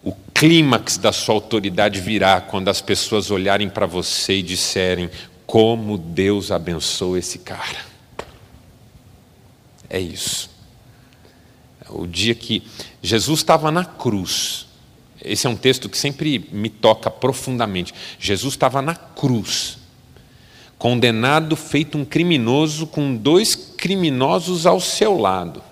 O 0.00 0.12
clímax 0.32 0.96
da 0.96 1.10
sua 1.10 1.34
autoridade 1.34 2.00
virá 2.00 2.40
quando 2.40 2.68
as 2.68 2.80
pessoas 2.80 3.32
olharem 3.32 3.68
para 3.68 3.84
você 3.84 4.34
e 4.34 4.42
disserem: 4.44 5.10
Como 5.44 5.98
Deus 5.98 6.52
abençoou 6.52 7.18
esse 7.18 7.40
cara. 7.40 7.78
É 9.88 9.98
isso. 9.98 10.48
O 11.88 12.06
dia 12.06 12.36
que 12.36 12.62
Jesus 13.02 13.40
estava 13.40 13.72
na 13.72 13.84
cruz, 13.84 14.68
esse 15.24 15.46
é 15.46 15.50
um 15.50 15.56
texto 15.56 15.88
que 15.88 15.98
sempre 15.98 16.48
me 16.52 16.68
toca 16.68 17.10
profundamente. 17.10 17.92
Jesus 18.18 18.54
estava 18.54 18.80
na 18.80 18.94
cruz, 18.94 19.78
condenado, 20.78 21.54
feito 21.56 21.98
um 21.98 22.04
criminoso, 22.04 22.86
com 22.86 23.14
dois 23.14 23.54
criminosos 23.54 24.66
ao 24.66 24.80
seu 24.80 25.18
lado. 25.18 25.62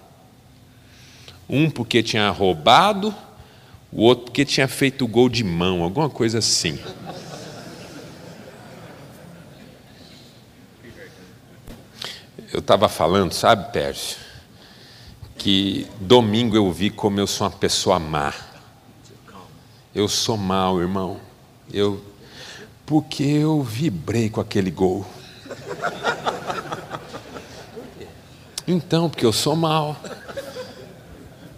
Um 1.49 1.71
porque 1.71 2.03
tinha 2.03 2.29
roubado, 2.31 3.15
o 3.91 4.03
outro 4.03 4.27
porque 4.27 4.45
tinha 4.45 4.69
feito 4.69 5.07
gol 5.07 5.31
de 5.31 5.43
mão, 5.43 5.83
alguma 5.83 6.11
coisa 6.11 6.39
assim. 6.39 6.79
Eu 12.53 12.61
estava 12.61 12.89
falando, 12.89 13.33
sabe, 13.33 13.73
Pércio, 13.73 14.17
que 15.39 15.87
domingo 16.01 16.57
eu 16.57 16.71
vi 16.73 16.91
como 16.91 17.21
eu 17.21 17.27
sou 17.27 17.47
uma 17.47 17.53
pessoa 17.53 17.99
má. 17.99 18.33
Eu 19.95 20.09
sou 20.09 20.37
mal, 20.37 20.81
irmão. 20.81 21.19
Eu 21.73 22.03
porque 22.89 23.23
eu 23.23 23.63
vibrei 23.63 24.31
com 24.31 24.41
aquele 24.41 24.71
gol. 24.71 25.05
Então, 28.67 29.11
porque 29.11 29.27
eu 29.27 29.33
sou 29.33 29.55
mal. 29.55 29.95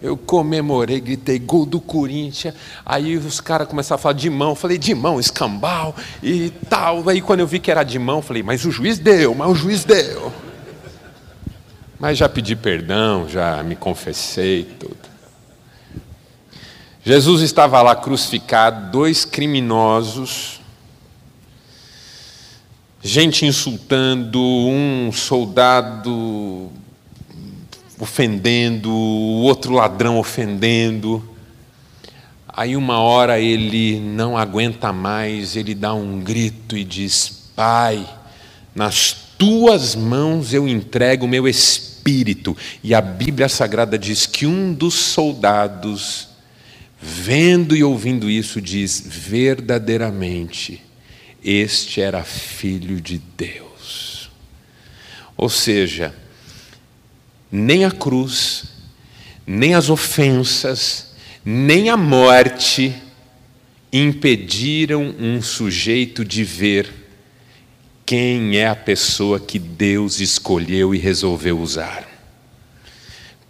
Eu 0.01 0.17
comemorei, 0.17 0.99
gritei 0.99 1.39
gol 1.39 1.65
do 1.65 1.79
Corinthians. 1.79 2.55
Aí 2.85 3.15
os 3.15 3.39
caras 3.39 3.67
começaram 3.67 3.99
a 3.99 4.01
falar 4.01 4.13
de 4.13 4.29
mão. 4.29 4.49
Eu 4.49 4.55
falei, 4.55 4.77
de 4.77 4.93
mão, 4.93 5.19
escambau 5.19 5.95
e 6.21 6.49
tal. 6.69 7.07
Aí 7.07 7.21
quando 7.21 7.41
eu 7.41 7.47
vi 7.47 7.59
que 7.59 7.71
era 7.71 7.83
de 7.83 7.99
mão, 7.99 8.21
falei, 8.21 8.43
mas 8.43 8.65
o 8.65 8.71
juiz 8.71 8.99
deu, 8.99 9.33
mas 9.33 9.49
o 9.49 9.55
juiz 9.55 9.85
deu. 9.85 10.33
Mas 11.97 12.17
já 12.17 12.27
pedi 12.27 12.55
perdão, 12.55 13.29
já 13.29 13.63
me 13.63 13.75
confessei 13.75 14.63
tudo. 14.63 15.10
Jesus 17.03 17.41
estava 17.41 17.81
lá 17.81 17.95
crucificado, 17.95 18.91
dois 18.91 19.25
criminosos, 19.25 20.61
gente 23.01 23.43
insultando, 23.43 24.39
um 24.39 25.11
soldado 25.11 26.69
ofendendo, 27.99 28.91
o 28.91 29.41
outro 29.41 29.73
ladrão 29.73 30.19
ofendendo. 30.19 31.27
Aí 32.47 32.75
uma 32.75 32.99
hora 32.99 33.39
ele 33.39 33.99
não 33.99 34.37
aguenta 34.37 34.93
mais, 34.93 35.55
ele 35.55 35.73
dá 35.73 35.95
um 35.95 36.19
grito 36.19 36.77
e 36.77 36.83
diz: 36.83 37.49
Pai, 37.55 38.07
nas 38.75 39.11
tuas 39.39 39.95
mãos 39.95 40.53
eu 40.53 40.67
entrego 40.67 41.25
o 41.25 41.29
meu 41.29 41.47
espírito. 41.47 42.55
E 42.83 42.93
a 42.93 43.01
Bíblia 43.01 43.49
Sagrada 43.49 43.97
diz 43.97 44.27
que 44.27 44.45
um 44.45 44.71
dos 44.71 44.93
soldados, 44.93 46.30
vendo 47.01 47.75
e 47.75 47.83
ouvindo 47.83 48.29
isso, 48.29 48.61
diz: 48.61 49.03
verdadeiramente, 49.05 50.81
este 51.43 51.99
era 51.99 52.23
filho 52.23 53.01
de 53.01 53.17
Deus. 53.17 54.29
Ou 55.35 55.49
seja, 55.49 56.13
nem 57.51 57.83
a 57.83 57.91
cruz, 57.91 58.65
nem 59.47 59.73
as 59.73 59.89
ofensas, 59.89 61.15
nem 61.43 61.89
a 61.89 61.97
morte 61.97 62.93
impediram 63.91 65.15
um 65.19 65.41
sujeito 65.41 66.23
de 66.23 66.43
ver 66.43 67.01
quem 68.05 68.57
é 68.57 68.67
a 68.67 68.75
pessoa 68.75 69.39
que 69.39 69.57
Deus 69.57 70.19
escolheu 70.19 70.93
e 70.93 70.97
resolveu 70.97 71.59
usar. 71.59 72.07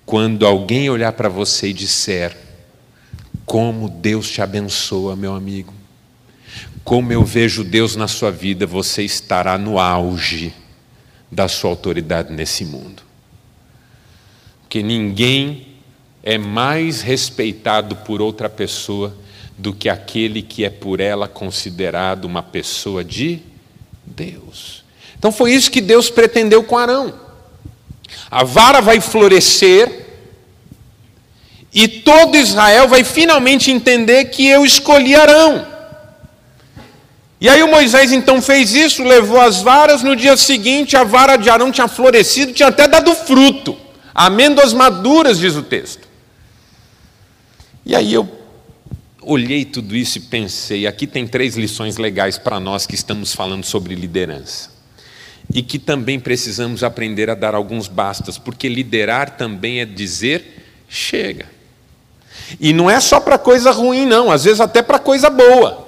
Quando 0.06 0.46
alguém 0.46 0.90
olhar 0.90 1.12
para 1.14 1.30
você 1.30 1.70
e 1.70 1.74
disser: 1.74 2.36
Como 3.52 3.90
Deus 3.90 4.30
te 4.30 4.42
abençoa, 4.42 5.14
meu 5.14 5.36
amigo, 5.36 5.74
como 6.86 7.12
eu 7.12 7.22
vejo 7.26 7.66
Deus 7.66 7.98
na 7.98 8.08
sua 8.08 8.32
vida, 8.32 8.66
você 8.66 9.04
estará 9.04 9.58
no 9.58 9.78
auge 9.78 10.54
da 11.30 11.50
sua 11.50 11.70
autoridade 11.70 12.32
nesse 12.32 12.64
mundo. 12.64 13.04
Porque 14.62 14.82
ninguém 14.82 15.68
é 16.24 16.38
mais 16.38 17.02
respeitado 17.02 17.98
por 17.98 18.22
outra 18.22 18.48
pessoa 18.48 19.14
do 19.58 19.74
que 19.74 19.90
aquele 19.90 20.42
que 20.42 20.64
é 20.64 20.70
por 20.70 21.02
ela 21.02 21.28
considerado 21.28 22.24
uma 22.24 22.42
pessoa 22.42 23.04
de 23.04 23.42
Deus. 24.06 24.86
Então 25.20 25.30
foi 25.30 25.52
isso 25.52 25.70
que 25.70 25.82
Deus 25.82 26.10
pretendeu 26.10 26.64
com 26.64 26.78
Arão. 26.78 27.20
A 28.30 28.46
vara 28.46 28.80
vai 28.80 29.02
florescer 29.02 30.01
e 31.74 31.88
todo 31.88 32.36
Israel 32.36 32.88
vai 32.88 33.04
finalmente 33.04 33.72
entender 33.72 34.26
que 34.26 34.46
eu 34.46 34.66
escolhi 34.66 35.16
Arão. 35.16 35.68
E 37.40 37.50
aí 37.50 37.64
o 37.64 37.72
Moisés 37.72 38.12
então 38.12 38.42
fez 38.42 38.74
isso, 38.74 39.04
levou 39.04 39.40
as 39.40 39.62
varas, 39.62 40.04
no 40.04 40.16
dia 40.16 40.36
seguinte 40.38 40.96
a 40.96 41.04
vara 41.04 41.38
de 41.38 41.50
Arão 41.50 41.72
tinha 41.72 41.88
florescido, 41.88 42.54
tinha 42.54 42.68
até 42.68 42.88
dado 42.88 43.16
fruto, 43.16 43.76
amêndoas 44.14 44.74
maduras, 44.74 45.40
diz 45.40 45.56
o 45.56 45.64
texto. 45.64 46.08
E 47.86 47.96
aí 47.96 48.14
eu 48.14 48.30
olhei 49.22 49.66
tudo 49.66 49.96
isso 49.96 50.18
e 50.18 50.22
pensei: 50.22 50.86
aqui 50.86 51.08
tem 51.08 51.26
três 51.26 51.56
lições 51.56 51.98
legais 51.98 52.38
para 52.38 52.60
nós 52.60 52.86
que 52.86 52.96
estamos 52.96 53.34
falando 53.34 53.64
sobre 53.64 53.96
liderança. 53.96 54.70
E 55.54 55.64
que 55.64 55.80
também 55.80 56.20
precisamos 56.20 56.84
aprender 56.84 57.30
a 57.30 57.36
dar 57.36 57.56
alguns 57.56 57.88
bastas, 57.88 58.38
porque 58.38 58.70
liderar 58.70 59.32
também 59.32 59.82
é 59.82 59.86
dizer 59.86 60.62
chega. 60.88 61.61
E 62.60 62.74
não 62.74 62.90
é 62.90 63.00
só 63.00 63.20
para 63.20 63.38
coisa 63.38 63.72
ruim, 63.72 64.06
não, 64.06 64.32
às 64.32 64.44
vezes 64.44 64.60
até 64.60 64.82
para 64.82 65.00
coisa 65.00 65.30
boa. 65.30 65.88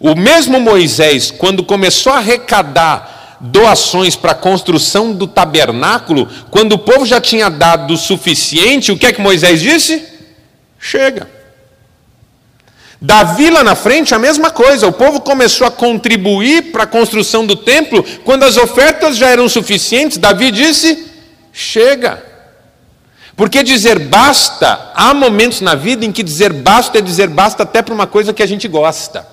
O 0.00 0.14
mesmo 0.14 0.60
Moisés, 0.60 1.30
quando 1.30 1.64
começou 1.64 2.12
a 2.12 2.18
arrecadar 2.18 3.36
doações 3.40 4.16
para 4.16 4.32
a 4.32 4.34
construção 4.34 5.12
do 5.12 5.26
tabernáculo, 5.26 6.28
quando 6.50 6.72
o 6.72 6.78
povo 6.78 7.04
já 7.04 7.20
tinha 7.20 7.48
dado 7.48 7.94
o 7.94 7.98
suficiente, 7.98 8.92
o 8.92 8.98
que 8.98 9.06
é 9.06 9.12
que 9.12 9.20
Moisés 9.20 9.60
disse? 9.60 10.04
Chega. 10.78 11.28
Davi 13.00 13.48
lá 13.48 13.62
na 13.62 13.76
frente, 13.76 14.14
a 14.14 14.18
mesma 14.18 14.50
coisa. 14.50 14.86
O 14.86 14.92
povo 14.92 15.20
começou 15.20 15.66
a 15.66 15.70
contribuir 15.70 16.72
para 16.72 16.82
a 16.82 16.86
construção 16.86 17.46
do 17.46 17.54
templo. 17.54 18.04
Quando 18.24 18.42
as 18.42 18.56
ofertas 18.56 19.16
já 19.16 19.28
eram 19.28 19.48
suficientes, 19.48 20.18
Davi 20.18 20.50
disse: 20.50 21.06
chega. 21.52 22.27
Porque 23.38 23.62
dizer 23.62 24.00
basta, 24.00 24.90
há 24.96 25.14
momentos 25.14 25.60
na 25.60 25.76
vida 25.76 26.04
em 26.04 26.10
que 26.10 26.24
dizer 26.24 26.52
basta 26.52 26.98
é 26.98 27.00
dizer 27.00 27.28
basta 27.28 27.62
até 27.62 27.80
para 27.80 27.94
uma 27.94 28.04
coisa 28.04 28.34
que 28.34 28.42
a 28.42 28.46
gente 28.46 28.66
gosta. 28.66 29.24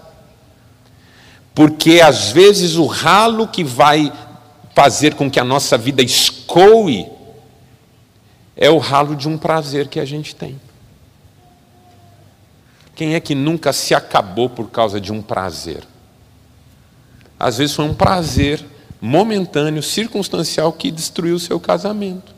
Porque 1.56 2.00
às 2.00 2.30
vezes 2.30 2.76
o 2.76 2.86
ralo 2.86 3.48
que 3.48 3.64
vai 3.64 4.14
fazer 4.76 5.16
com 5.16 5.28
que 5.28 5.40
a 5.40 5.44
nossa 5.44 5.76
vida 5.76 6.04
escoe 6.04 7.08
é 8.56 8.70
o 8.70 8.78
ralo 8.78 9.16
de 9.16 9.28
um 9.28 9.40
prazer 9.40 9.88
que 9.88 10.00
a 10.00 10.06
gente 10.06 10.36
tem. 10.36 10.62
Quem 12.94 13.16
é 13.16 13.20
que 13.20 13.34
nunca 13.34 13.74
se 13.74 13.96
acabou 13.96 14.48
por 14.48 14.70
causa 14.70 15.02
de 15.02 15.12
um 15.12 15.20
prazer? 15.20 15.84
Às 17.40 17.58
vezes 17.58 17.76
foi 17.76 17.86
um 17.86 17.94
prazer 17.96 18.64
momentâneo, 19.02 19.82
circunstancial, 19.82 20.72
que 20.72 20.92
destruiu 20.92 21.38
o 21.38 21.40
seu 21.40 21.60
casamento. 21.60 22.35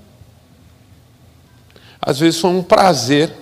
Às 2.07 2.19
vezes 2.19 2.39
foi 2.39 2.51
um 2.51 2.63
prazer 2.63 3.33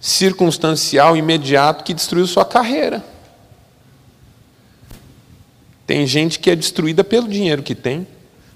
circunstancial, 0.00 1.16
imediato, 1.16 1.84
que 1.84 1.94
destruiu 1.94 2.26
sua 2.26 2.44
carreira. 2.44 3.04
Tem 5.86 6.04
gente 6.04 6.40
que 6.40 6.50
é 6.50 6.56
destruída 6.56 7.04
pelo 7.04 7.28
dinheiro 7.28 7.62
que 7.62 7.72
tem, 7.72 8.04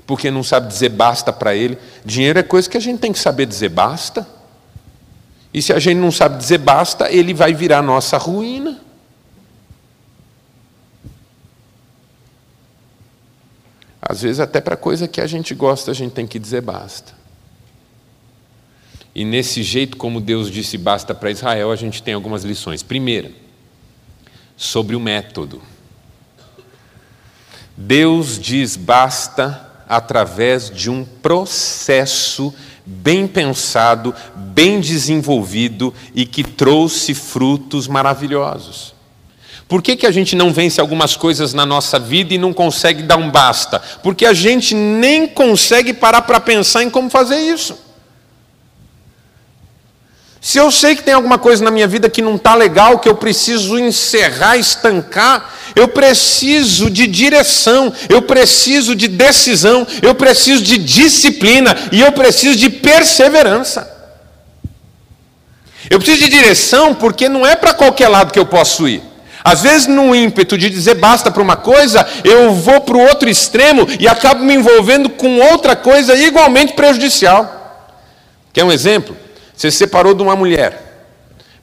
porque 0.05 0.29
não 0.29 0.43
sabe 0.43 0.67
dizer 0.67 0.89
basta 0.89 1.33
para 1.33 1.55
ele. 1.55 1.79
Dinheiro 2.05 2.41
é 2.41 2.43
coisa 2.43 2.69
que 2.69 2.77
a 2.77 2.81
gente 2.81 2.99
tem 2.99 3.13
que 3.13 3.19
saber 3.21 3.47
dizer 3.47 3.69
basta. 3.69 4.27
E 5.55 5.63
se 5.63 5.73
a 5.73 5.79
gente 5.79 5.99
não 5.99 6.11
sabe 6.11 6.37
dizer 6.37 6.59
basta, 6.59 7.09
ele 7.09 7.33
vai 7.33 7.55
virar 7.55 7.81
nossa 7.81 8.19
ruína. 8.19 8.81
Às 14.03 14.23
vezes, 14.23 14.41
até 14.41 14.61
para 14.61 14.77
coisa 14.77 15.07
que 15.07 15.21
a 15.21 15.29
gente 15.29 15.55
gosta, 15.55 15.93
a 15.93 15.95
gente 15.95 16.11
tem 16.11 16.27
que 16.27 16.41
dizer 16.41 16.61
basta. 16.61 17.18
E 19.15 19.25
nesse 19.25 19.63
jeito, 19.63 19.97
como 19.97 20.21
Deus 20.21 20.51
disse 20.51 20.79
basta 20.79 21.15
para 21.15 21.31
Israel, 21.31 21.73
a 21.73 21.77
gente 21.77 22.03
tem 22.03 22.15
algumas 22.15 22.45
lições. 22.45 22.83
Primeira, 22.83 23.31
sobre 24.57 24.95
o 24.95 25.01
método. 25.01 25.63
Deus 27.77 28.39
diz 28.39 28.77
basta 28.77 29.67
através 29.89 30.69
de 30.69 30.91
um 30.91 31.05
processo 31.05 32.53
bem 32.85 33.27
pensado, 33.27 34.15
bem 34.35 34.81
desenvolvido 34.81 35.95
e 36.15 36.27
que 36.27 36.43
trouxe 36.43 37.15
frutos 37.15 37.87
maravilhosos. 37.87 38.95
Por 39.69 39.83
que, 39.83 39.97
que 39.97 40.07
a 40.07 40.11
gente 40.11 40.35
não 40.35 40.53
vence 40.53 40.81
algumas 40.81 41.15
coisas 41.15 41.53
na 41.53 41.67
nossa 41.67 41.99
vida 41.99 42.33
e 42.33 42.39
não 42.39 42.55
consegue 42.55 43.03
dar 43.03 43.19
um 43.19 43.31
basta? 43.31 43.79
Porque 44.03 44.25
a 44.25 44.33
gente 44.33 44.75
nem 44.75 45.29
consegue 45.29 45.93
parar 45.93 46.23
para 46.23 46.41
pensar 46.41 46.83
em 46.83 46.91
como 46.91 47.11
fazer 47.11 47.39
isso. 47.39 47.88
Se 50.41 50.59
eu 50.59 50.71
sei 50.71 50.95
que 50.95 51.03
tem 51.03 51.15
alguma 51.15 51.37
coisa 51.37 51.65
na 51.65 51.71
minha 51.71 51.89
vida 51.89 52.09
que 52.09 52.23
não 52.23 52.37
está 52.37 52.55
legal, 52.55 52.99
que 52.99 53.09
eu 53.09 53.17
preciso 53.17 53.79
encerrar, 53.79 54.57
estancar, 54.57 55.53
eu 55.75 55.89
preciso 55.89 56.89
de 56.91 57.07
direção, 57.07 57.93
eu 58.09 58.23
preciso 58.23 58.95
de 58.95 59.09
decisão, 59.09 59.87
eu 60.01 60.15
preciso 60.15 60.63
de 60.63 60.79
disciplina 60.79 61.77
e 61.91 62.01
eu 62.01 62.13
preciso 62.13 62.57
de 62.57 62.71
perseverança. 62.71 63.97
Eu 65.91 65.99
preciso 65.99 66.25
de 66.25 66.31
direção 66.31 66.95
porque 66.95 67.29
não 67.29 67.47
é 67.47 67.57
para 67.57 67.75
qualquer 67.75 68.09
lado 68.09 68.33
que 68.33 68.39
eu 68.39 68.47
posso 68.47 68.87
ir. 68.89 69.03
Às 69.43 69.63
vezes, 69.63 69.87
no 69.87 70.15
ímpeto 70.15 70.59
de 70.59 70.69
dizer 70.69 70.95
basta 70.95 71.31
para 71.31 71.43
uma 71.43 71.57
coisa, 71.57 72.07
eu 72.23 72.53
vou 72.53 72.81
para 72.81 72.97
o 72.97 73.01
outro 73.01 73.29
extremo 73.29 73.87
e 73.99 74.07
acabo 74.07 74.45
me 74.45 74.55
envolvendo 74.55 75.09
com 75.09 75.41
outra 75.41 75.75
coisa 75.75 76.15
igualmente 76.15 76.75
prejudicial. 76.75 77.89
Quer 78.53 78.65
um 78.65 78.73
exemplo? 78.73 79.17
Você 79.59 79.73
se 79.73 79.79
separou 79.79 80.15
de 80.15 80.23
uma 80.23 80.37
mulher 80.37 80.85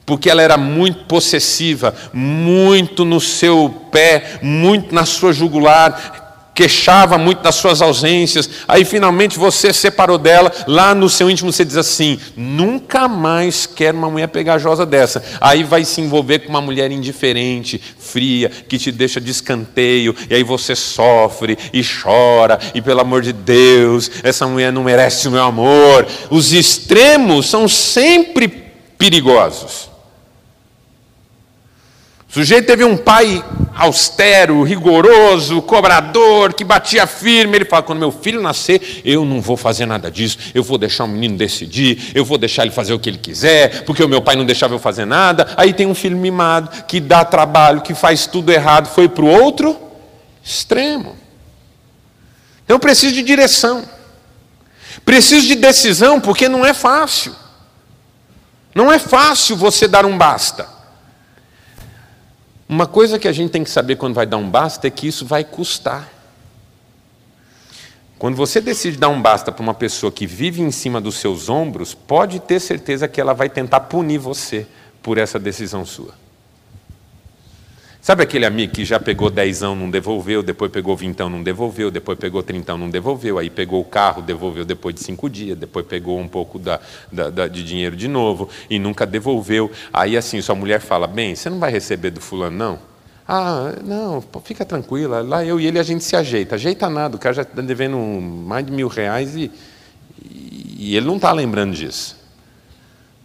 porque 0.04 0.28
ela 0.28 0.42
era 0.42 0.58
muito 0.58 1.06
possessiva, 1.06 1.94
muito 2.12 3.06
no 3.06 3.20
seu 3.20 3.88
pé, 3.90 4.38
muito 4.42 4.94
na 4.94 5.04
sua 5.06 5.32
jugular, 5.32 6.25
queixava 6.56 7.18
muito 7.18 7.42
das 7.42 7.54
suas 7.56 7.82
ausências. 7.82 8.48
Aí 8.66 8.84
finalmente 8.84 9.38
você 9.38 9.72
separou 9.74 10.16
dela, 10.16 10.50
lá 10.66 10.94
no 10.94 11.08
seu 11.08 11.30
íntimo 11.30 11.52
você 11.52 11.64
diz 11.64 11.76
assim: 11.76 12.18
nunca 12.34 13.06
mais 13.06 13.66
quero 13.66 13.98
uma 13.98 14.10
mulher 14.10 14.28
pegajosa 14.28 14.86
dessa. 14.86 15.22
Aí 15.38 15.62
vai 15.62 15.84
se 15.84 16.00
envolver 16.00 16.40
com 16.40 16.48
uma 16.48 16.60
mulher 16.62 16.90
indiferente, 16.90 17.80
fria, 17.98 18.48
que 18.48 18.78
te 18.78 18.90
deixa 18.90 19.20
de 19.20 19.30
escanteio, 19.30 20.16
e 20.30 20.34
aí 20.34 20.42
você 20.42 20.74
sofre 20.74 21.58
e 21.72 21.82
chora, 21.84 22.58
e 22.74 22.80
pelo 22.80 23.02
amor 23.02 23.20
de 23.20 23.34
Deus, 23.34 24.10
essa 24.22 24.46
mulher 24.46 24.72
não 24.72 24.82
merece 24.82 25.28
o 25.28 25.30
meu 25.30 25.44
amor. 25.44 26.06
Os 26.30 26.54
extremos 26.54 27.46
são 27.50 27.68
sempre 27.68 28.48
perigosos. 28.96 29.95
O 32.36 32.38
sujeito 32.38 32.66
teve 32.66 32.84
um 32.84 32.98
pai 32.98 33.42
austero, 33.74 34.62
rigoroso, 34.62 35.62
cobrador, 35.62 36.52
que 36.52 36.64
batia 36.64 37.06
firme. 37.06 37.56
Ele 37.56 37.64
fala: 37.64 37.82
quando 37.82 37.98
meu 37.98 38.12
filho 38.12 38.42
nascer, 38.42 39.00
eu 39.06 39.24
não 39.24 39.40
vou 39.40 39.56
fazer 39.56 39.86
nada 39.86 40.10
disso. 40.10 40.36
Eu 40.54 40.62
vou 40.62 40.76
deixar 40.76 41.04
o 41.04 41.08
menino 41.08 41.38
decidir, 41.38 42.12
eu 42.14 42.26
vou 42.26 42.36
deixar 42.36 42.64
ele 42.64 42.72
fazer 42.72 42.92
o 42.92 42.98
que 42.98 43.08
ele 43.08 43.16
quiser, 43.16 43.84
porque 43.84 44.04
o 44.04 44.08
meu 44.08 44.20
pai 44.20 44.36
não 44.36 44.44
deixava 44.44 44.74
eu 44.74 44.78
fazer 44.78 45.06
nada. 45.06 45.54
Aí 45.56 45.72
tem 45.72 45.86
um 45.86 45.94
filho 45.94 46.14
mimado, 46.14 46.84
que 46.84 47.00
dá 47.00 47.24
trabalho, 47.24 47.80
que 47.80 47.94
faz 47.94 48.26
tudo 48.26 48.52
errado, 48.52 48.86
foi 48.86 49.08
para 49.08 49.24
o 49.24 49.28
outro 49.28 49.74
extremo. 50.44 51.16
Então 52.66 52.78
preciso 52.78 53.14
de 53.14 53.22
direção, 53.22 53.82
preciso 55.06 55.46
de 55.46 55.54
decisão, 55.54 56.20
porque 56.20 56.50
não 56.50 56.66
é 56.66 56.74
fácil. 56.74 57.34
Não 58.74 58.92
é 58.92 58.98
fácil 58.98 59.56
você 59.56 59.88
dar 59.88 60.04
um 60.04 60.18
basta. 60.18 60.75
Uma 62.68 62.86
coisa 62.86 63.18
que 63.18 63.28
a 63.28 63.32
gente 63.32 63.50
tem 63.50 63.62
que 63.62 63.70
saber 63.70 63.96
quando 63.96 64.14
vai 64.14 64.26
dar 64.26 64.38
um 64.38 64.50
basta 64.50 64.86
é 64.86 64.90
que 64.90 65.06
isso 65.06 65.24
vai 65.24 65.44
custar. 65.44 66.12
Quando 68.18 68.34
você 68.34 68.60
decide 68.60 68.96
dar 68.96 69.08
um 69.08 69.20
basta 69.20 69.52
para 69.52 69.62
uma 69.62 69.74
pessoa 69.74 70.10
que 70.10 70.26
vive 70.26 70.62
em 70.62 70.70
cima 70.70 71.00
dos 71.00 71.16
seus 71.16 71.48
ombros, 71.48 71.94
pode 71.94 72.40
ter 72.40 72.58
certeza 72.60 73.06
que 73.06 73.20
ela 73.20 73.34
vai 73.34 73.48
tentar 73.48 73.80
punir 73.80 74.18
você 74.18 74.66
por 75.02 75.18
essa 75.18 75.38
decisão 75.38 75.84
sua. 75.84 76.14
Sabe 78.06 78.22
aquele 78.22 78.46
amigo 78.46 78.72
que 78.72 78.84
já 78.84 79.00
pegou 79.00 79.28
dezão, 79.28 79.74
não 79.74 79.90
devolveu, 79.90 80.40
depois 80.40 80.70
pegou 80.70 80.96
vintão, 80.96 81.28
não 81.28 81.42
devolveu, 81.42 81.90
depois 81.90 82.16
pegou 82.16 82.40
trintão, 82.40 82.78
não 82.78 82.88
devolveu, 82.88 83.36
aí 83.36 83.50
pegou 83.50 83.80
o 83.80 83.84
carro, 83.84 84.22
devolveu 84.22 84.64
depois 84.64 84.94
de 84.94 85.00
cinco 85.00 85.28
dias, 85.28 85.58
depois 85.58 85.84
pegou 85.84 86.16
um 86.20 86.28
pouco 86.28 86.56
da, 86.56 86.78
da, 87.10 87.30
da, 87.30 87.48
de 87.48 87.64
dinheiro 87.64 87.96
de 87.96 88.06
novo 88.06 88.48
e 88.70 88.78
nunca 88.78 89.04
devolveu. 89.04 89.72
Aí 89.92 90.16
assim, 90.16 90.40
sua 90.40 90.54
mulher 90.54 90.80
fala, 90.80 91.08
bem, 91.08 91.34
você 91.34 91.50
não 91.50 91.58
vai 91.58 91.72
receber 91.72 92.12
do 92.12 92.20
fulano, 92.20 92.56
não? 92.56 92.78
Ah, 93.26 93.74
não, 93.82 94.22
fica 94.44 94.64
tranquila, 94.64 95.20
lá 95.20 95.44
eu 95.44 95.58
e 95.58 95.66
ele 95.66 95.80
a 95.80 95.82
gente 95.82 96.04
se 96.04 96.14
ajeita. 96.14 96.54
Ajeita 96.54 96.88
nada, 96.88 97.16
o 97.16 97.18
cara 97.18 97.34
já 97.34 97.42
está 97.42 97.60
devendo 97.60 97.98
mais 97.98 98.64
de 98.64 98.70
mil 98.70 98.86
reais 98.86 99.34
e, 99.34 99.50
e 100.22 100.96
ele 100.96 101.06
não 101.06 101.16
está 101.16 101.32
lembrando 101.32 101.74
disso. 101.74 102.16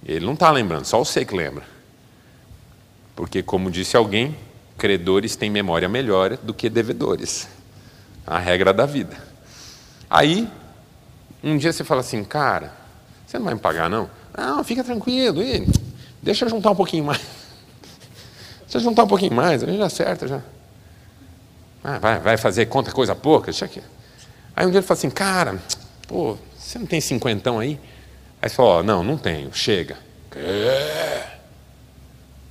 Ele 0.04 0.26
não 0.26 0.34
está 0.34 0.50
lembrando, 0.50 0.86
só 0.86 0.98
você 0.98 1.24
que 1.24 1.36
lembra. 1.36 1.65
Porque, 3.15 3.44
como 3.44 3.70
disse 3.70 3.96
alguém, 3.96 4.36
credores 4.82 5.36
têm 5.36 5.52
memória 5.52 5.88
melhor 5.88 6.38
do 6.38 6.56
que 6.56 6.67
devedores. 6.67 7.48
A 8.26 8.39
regra 8.39 8.74
da 8.74 8.84
vida. 8.84 9.15
Aí, 10.10 10.50
um 11.44 11.56
dia 11.56 11.72
você 11.72 11.84
fala 11.84 12.02
assim, 12.02 12.24
cara, 12.24 12.74
você 13.28 13.38
não 13.38 13.46
vai 13.46 13.54
me 13.54 13.60
pagar, 13.60 13.91
não? 13.91 14.10
Não, 14.36 14.63
fica 14.63 14.84
tranquilo, 14.84 15.44
e 15.44 15.67
deixa 16.20 16.46
eu 16.46 16.50
juntar 16.50 16.72
um 16.72 16.76
pouquinho 16.76 17.06
mais. 17.06 17.22
Deixa 18.62 18.78
eu 18.78 18.82
juntar 18.89 19.04
um 19.04 19.08
pouquinho 19.08 19.34
mais, 19.34 19.62
a 19.62 19.67
gente 19.67 19.82
acerta 19.82 20.28
já. 20.28 20.41
Ah, 21.84 22.00
vai, 22.00 22.20
vai 22.20 22.38
fazer 22.38 22.67
conta 22.67 22.89
coisa 22.89 23.13
pouca, 23.13 23.52
deixa 23.52 23.65
aqui. 23.65 23.84
Aí 24.56 24.65
um 24.65 24.72
dia 24.72 24.80
ele 24.80 24.88
fala 24.88 24.98
assim, 24.98 25.10
cara, 25.10 25.60
pô, 26.08 26.38
você 26.58 26.80
não 26.80 26.86
tem 26.86 27.02
cinquentão 27.02 27.60
aí? 27.60 27.78
Aí 28.41 28.50
você 28.50 28.56
fala, 28.56 28.80
oh, 28.80 28.84
não, 28.84 29.04
não 29.04 29.17
tenho, 29.17 29.54
chega. 29.54 29.98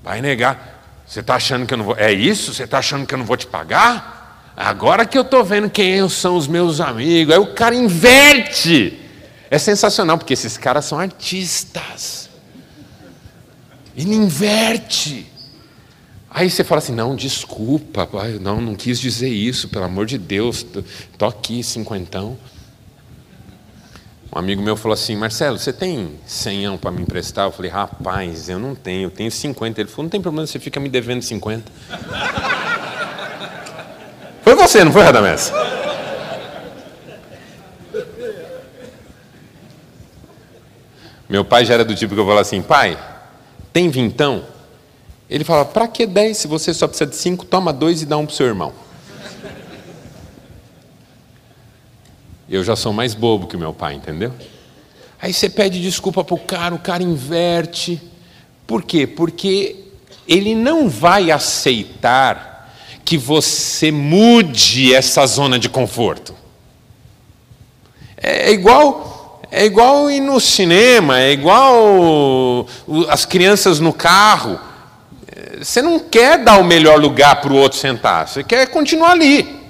Vai 0.02 0.20
negar. 0.20 0.79
Você 1.10 1.18
está 1.18 1.34
achando 1.34 1.66
que 1.66 1.74
eu 1.74 1.78
não 1.78 1.86
vou. 1.86 1.96
É 1.98 2.12
isso? 2.12 2.54
Você 2.54 2.62
está 2.62 2.78
achando 2.78 3.04
que 3.04 3.12
eu 3.12 3.18
não 3.18 3.24
vou 3.24 3.36
te 3.36 3.44
pagar? 3.44 4.54
Agora 4.56 5.04
que 5.04 5.18
eu 5.18 5.22
estou 5.22 5.42
vendo 5.42 5.68
quem 5.68 6.08
são 6.08 6.36
os 6.36 6.46
meus 6.46 6.80
amigos. 6.80 7.34
Aí 7.34 7.40
o 7.40 7.52
cara 7.52 7.74
inverte. 7.74 8.96
É 9.50 9.58
sensacional, 9.58 10.16
porque 10.16 10.34
esses 10.34 10.56
caras 10.56 10.84
são 10.84 11.00
artistas. 11.00 12.30
Ele 13.96 14.14
inverte. 14.14 15.26
Aí 16.30 16.48
você 16.48 16.62
fala 16.62 16.78
assim: 16.78 16.94
não, 16.94 17.16
desculpa, 17.16 18.08
não, 18.40 18.60
não 18.60 18.76
quis 18.76 19.00
dizer 19.00 19.30
isso, 19.30 19.68
pelo 19.68 19.86
amor 19.86 20.06
de 20.06 20.16
Deus, 20.16 20.64
estou 21.12 21.28
aqui, 21.28 21.60
cinquentão. 21.64 22.38
Um 24.32 24.38
amigo 24.38 24.62
meu 24.62 24.76
falou 24.76 24.94
assim: 24.94 25.16
Marcelo, 25.16 25.58
você 25.58 25.72
tem 25.72 26.14
senhão 26.24 26.78
para 26.78 26.92
me 26.92 27.02
emprestar? 27.02 27.46
Eu 27.46 27.52
falei: 27.52 27.70
rapaz, 27.70 28.48
eu 28.48 28.60
não 28.60 28.76
tenho, 28.76 29.06
eu 29.06 29.10
tenho 29.10 29.30
50. 29.30 29.80
Ele 29.80 29.88
falou: 29.88 30.04
não 30.04 30.10
tem 30.10 30.22
problema, 30.22 30.46
você 30.46 30.60
fica 30.60 30.78
me 30.78 30.88
devendo 30.88 31.22
50. 31.22 31.70
foi 34.42 34.54
você, 34.54 34.84
não 34.84 34.92
foi, 34.92 35.02
Radamés? 35.02 35.52
Meu 41.28 41.44
pai 41.44 41.64
já 41.64 41.74
era 41.74 41.84
do 41.84 41.96
tipo 41.96 42.14
que 42.14 42.20
eu 42.20 42.24
falava 42.24 42.42
assim: 42.42 42.62
pai, 42.62 42.96
tem 43.72 43.90
vintão? 43.90 44.44
Ele 45.28 45.42
fala: 45.42 45.64
para 45.64 45.88
que 45.88 46.06
10 46.06 46.36
se 46.36 46.46
você 46.46 46.72
só 46.72 46.86
precisa 46.86 47.10
de 47.10 47.16
5? 47.16 47.46
Toma 47.46 47.72
dois 47.72 48.00
e 48.00 48.06
dá 48.06 48.16
um 48.16 48.26
para 48.26 48.32
o 48.32 48.36
seu 48.36 48.46
irmão. 48.46 48.72
Eu 52.50 52.64
já 52.64 52.74
sou 52.74 52.92
mais 52.92 53.14
bobo 53.14 53.46
que 53.46 53.54
o 53.54 53.58
meu 53.60 53.72
pai, 53.72 53.94
entendeu? 53.94 54.32
Aí 55.22 55.32
você 55.32 55.48
pede 55.48 55.80
desculpa 55.80 56.24
para 56.24 56.34
o 56.34 56.38
cara, 56.38 56.74
o 56.74 56.80
cara 56.80 57.00
inverte. 57.00 58.02
Por 58.66 58.82
quê? 58.82 59.06
Porque 59.06 59.84
ele 60.26 60.56
não 60.56 60.88
vai 60.88 61.30
aceitar 61.30 62.74
que 63.04 63.16
você 63.16 63.92
mude 63.92 64.92
essa 64.92 65.24
zona 65.28 65.60
de 65.60 65.68
conforto. 65.68 66.34
É 68.16 68.50
igual, 68.50 69.40
é 69.48 69.64
igual 69.64 70.10
ir 70.10 70.20
no 70.20 70.40
cinema, 70.40 71.20
é 71.20 71.30
igual 71.30 72.66
as 73.08 73.24
crianças 73.24 73.78
no 73.78 73.92
carro. 73.92 74.58
Você 75.62 75.80
não 75.80 76.00
quer 76.00 76.42
dar 76.42 76.58
o 76.58 76.64
melhor 76.64 77.00
lugar 77.00 77.40
para 77.40 77.52
o 77.52 77.56
outro 77.56 77.78
sentar, 77.78 78.26
você 78.26 78.42
quer 78.42 78.66
continuar 78.70 79.12
ali. 79.12 79.60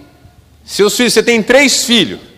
Seus 0.64 0.97
filhos, 0.97 1.12
você 1.12 1.23
tem 1.23 1.43
três 1.43 1.85
filhos 1.85 2.30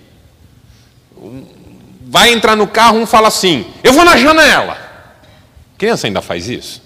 vai 2.13 2.31
entrar 2.31 2.55
no 2.55 2.69
carro, 2.69 2.99
um 2.99 3.07
fala 3.07 3.29
assim: 3.29 3.65
Eu 3.83 3.95
vou 3.95 4.05
na 4.05 4.19
janela. 4.19 4.77
criança 5.79 6.07
ainda 6.07 6.21
faz 6.21 6.47
isso? 6.47 6.83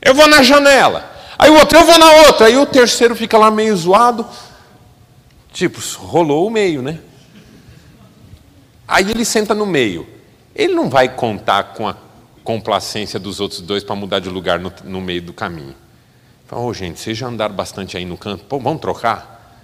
Eu 0.00 0.14
vou 0.14 0.26
na 0.26 0.42
janela. 0.42 1.12
Aí 1.38 1.50
o 1.50 1.54
outro, 1.54 1.78
eu 1.78 1.84
vou 1.84 1.98
na 1.98 2.10
outra. 2.26 2.46
Aí 2.46 2.56
o 2.56 2.64
terceiro 2.64 3.14
fica 3.14 3.36
lá 3.36 3.50
meio 3.50 3.76
zoado. 3.76 4.26
Tipo, 5.52 5.78
rolou 5.98 6.46
o 6.46 6.50
meio, 6.50 6.80
né? 6.80 6.98
Aí 8.88 9.10
ele 9.10 9.22
senta 9.22 9.54
no 9.54 9.66
meio. 9.66 10.08
Ele 10.54 10.72
não 10.72 10.88
vai 10.88 11.10
contar 11.10 11.74
com 11.74 11.86
a 11.86 11.94
complacência 12.42 13.20
dos 13.20 13.38
outros 13.38 13.60
dois 13.60 13.84
para 13.84 13.94
mudar 13.94 14.18
de 14.18 14.30
lugar 14.30 14.58
no, 14.58 14.72
no, 14.84 15.00
meio 15.02 15.20
do 15.20 15.34
caminho. 15.34 15.74
Fala, 16.46 16.62
oh, 16.62 16.72
gente, 16.72 16.98
vocês 16.98 17.18
já 17.18 17.26
andaram 17.26 17.54
bastante 17.54 17.98
aí 17.98 18.06
no 18.06 18.16
canto, 18.16 18.44
Pô, 18.44 18.58
vamos 18.58 18.80
trocar? 18.80 19.60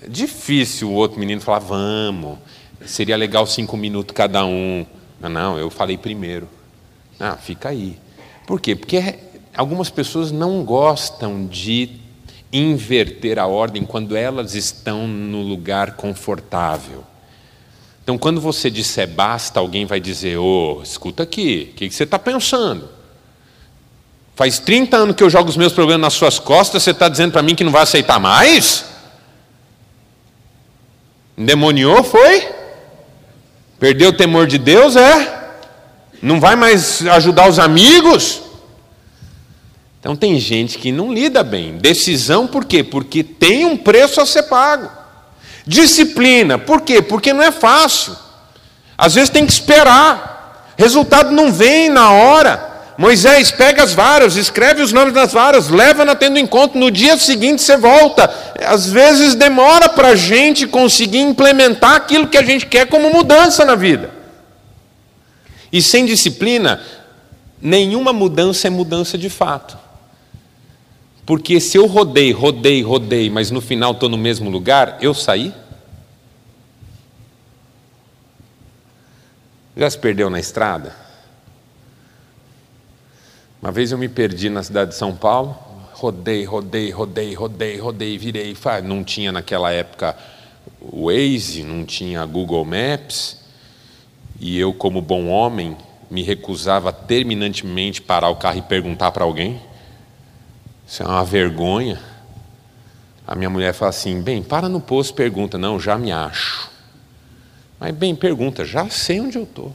É 0.00 0.08
difícil 0.08 0.88
o 0.88 0.92
outro 0.92 1.18
menino 1.18 1.40
falar, 1.40 1.58
vamos 1.58 2.38
seria 2.86 3.16
legal 3.16 3.46
cinco 3.46 3.76
minutos 3.76 4.14
cada 4.14 4.44
um. 4.44 4.86
Não, 5.20 5.28
não, 5.28 5.58
eu 5.58 5.70
falei 5.70 5.96
primeiro. 5.96 6.48
Ah, 7.18 7.36
fica 7.36 7.68
aí. 7.68 7.98
Por 8.46 8.60
quê? 8.60 8.74
Porque 8.74 9.18
algumas 9.56 9.90
pessoas 9.90 10.30
não 10.30 10.64
gostam 10.64 11.46
de 11.46 11.90
inverter 12.52 13.38
a 13.38 13.46
ordem 13.46 13.84
quando 13.84 14.16
elas 14.16 14.54
estão 14.54 15.08
no 15.08 15.42
lugar 15.42 15.96
confortável. 15.96 17.04
Então, 18.02 18.18
quando 18.18 18.40
você 18.40 18.70
disser 18.70 19.08
basta, 19.08 19.58
alguém 19.58 19.86
vai 19.86 19.98
dizer: 19.98 20.36
Ô, 20.36 20.78
oh, 20.78 20.82
escuta 20.82 21.22
aqui, 21.22 21.70
o 21.72 21.74
que 21.74 21.90
você 21.90 22.04
está 22.04 22.18
pensando? 22.18 22.88
Faz 24.36 24.58
30 24.58 24.96
anos 24.96 25.16
que 25.16 25.22
eu 25.22 25.30
jogo 25.30 25.48
os 25.48 25.56
meus 25.56 25.72
problemas 25.72 26.02
nas 26.02 26.14
suas 26.14 26.38
costas, 26.38 26.82
você 26.82 26.90
está 26.90 27.08
dizendo 27.08 27.32
para 27.32 27.42
mim 27.42 27.54
que 27.54 27.64
não 27.64 27.72
vai 27.72 27.82
aceitar 27.82 28.18
mais? 28.18 28.84
Endemoniou, 31.36 32.02
foi? 32.04 32.53
Perdeu 33.84 34.08
o 34.08 34.12
temor 34.14 34.46
de 34.46 34.56
Deus, 34.56 34.96
é? 34.96 35.50
Não 36.22 36.40
vai 36.40 36.56
mais 36.56 37.06
ajudar 37.06 37.50
os 37.50 37.58
amigos? 37.58 38.40
Então 40.00 40.16
tem 40.16 40.40
gente 40.40 40.78
que 40.78 40.90
não 40.90 41.12
lida 41.12 41.42
bem. 41.42 41.76
Decisão 41.76 42.46
por 42.46 42.64
quê? 42.64 42.82
Porque 42.82 43.22
tem 43.22 43.66
um 43.66 43.76
preço 43.76 44.22
a 44.22 44.24
ser 44.24 44.44
pago. 44.44 44.90
Disciplina, 45.66 46.56
por 46.56 46.80
quê? 46.80 47.02
Porque 47.02 47.34
não 47.34 47.42
é 47.42 47.52
fácil. 47.52 48.16
Às 48.96 49.16
vezes 49.16 49.28
tem 49.28 49.44
que 49.44 49.52
esperar. 49.52 50.72
Resultado 50.78 51.30
não 51.30 51.52
vem 51.52 51.90
na 51.90 52.10
hora. 52.10 52.73
Moisés 52.96 53.50
pega 53.50 53.82
as 53.82 53.92
varas, 53.92 54.36
escreve 54.36 54.80
os 54.80 54.92
nomes 54.92 55.12
das 55.12 55.32
varas, 55.32 55.68
leva 55.68 56.04
na 56.04 56.14
tendo 56.14 56.38
encontro, 56.38 56.78
no 56.78 56.90
dia 56.90 57.16
seguinte 57.18 57.60
você 57.60 57.76
volta. 57.76 58.32
Às 58.64 58.90
vezes 58.90 59.34
demora 59.34 59.88
para 59.88 60.08
a 60.08 60.16
gente 60.16 60.66
conseguir 60.66 61.18
implementar 61.18 61.96
aquilo 61.96 62.28
que 62.28 62.38
a 62.38 62.42
gente 62.42 62.66
quer 62.66 62.86
como 62.86 63.12
mudança 63.12 63.64
na 63.64 63.74
vida. 63.74 64.10
E 65.72 65.82
sem 65.82 66.06
disciplina, 66.06 66.80
nenhuma 67.60 68.12
mudança 68.12 68.68
é 68.68 68.70
mudança 68.70 69.18
de 69.18 69.28
fato. 69.28 69.76
Porque 71.26 71.58
se 71.58 71.76
eu 71.76 71.86
rodei, 71.86 72.30
rodei, 72.30 72.80
rodei, 72.82 73.28
mas 73.28 73.50
no 73.50 73.60
final 73.60 73.90
estou 73.90 74.08
no 74.08 74.18
mesmo 74.18 74.48
lugar, 74.48 74.98
eu 75.00 75.12
saí? 75.12 75.52
Já 79.76 79.90
se 79.90 79.98
perdeu 79.98 80.30
na 80.30 80.38
estrada? 80.38 81.03
Uma 83.64 83.72
vez 83.72 83.90
eu 83.92 83.96
me 83.96 84.10
perdi 84.10 84.50
na 84.50 84.62
cidade 84.62 84.90
de 84.90 84.96
São 84.98 85.16
Paulo, 85.16 85.56
rodei, 85.94 86.44
rodei, 86.44 86.90
rodei, 86.90 87.32
rodei, 87.32 87.78
rodei, 87.78 88.18
virei. 88.18 88.54
Não 88.82 89.02
tinha 89.02 89.32
naquela 89.32 89.72
época 89.72 90.14
o 90.82 91.06
Waze, 91.06 91.62
não 91.62 91.82
tinha 91.82 92.26
Google 92.26 92.62
Maps. 92.66 93.40
E 94.38 94.58
eu, 94.58 94.74
como 94.74 95.00
bom 95.00 95.28
homem, 95.28 95.78
me 96.10 96.22
recusava 96.22 96.92
terminantemente 96.92 98.02
parar 98.02 98.28
o 98.28 98.36
carro 98.36 98.58
e 98.58 98.62
perguntar 98.62 99.12
para 99.12 99.24
alguém. 99.24 99.58
Isso 100.86 101.02
é 101.02 101.06
uma 101.06 101.24
vergonha. 101.24 101.98
A 103.26 103.34
minha 103.34 103.48
mulher 103.48 103.72
fala 103.72 103.88
assim: 103.88 104.20
bem, 104.20 104.42
para 104.42 104.68
no 104.68 104.78
posto, 104.78 105.14
pergunta. 105.14 105.56
Não, 105.56 105.80
já 105.80 105.96
me 105.96 106.12
acho. 106.12 106.70
Mas, 107.80 107.94
bem, 107.94 108.14
pergunta, 108.14 108.62
já 108.62 108.90
sei 108.90 109.22
onde 109.22 109.38
eu 109.38 109.44
estou. 109.44 109.74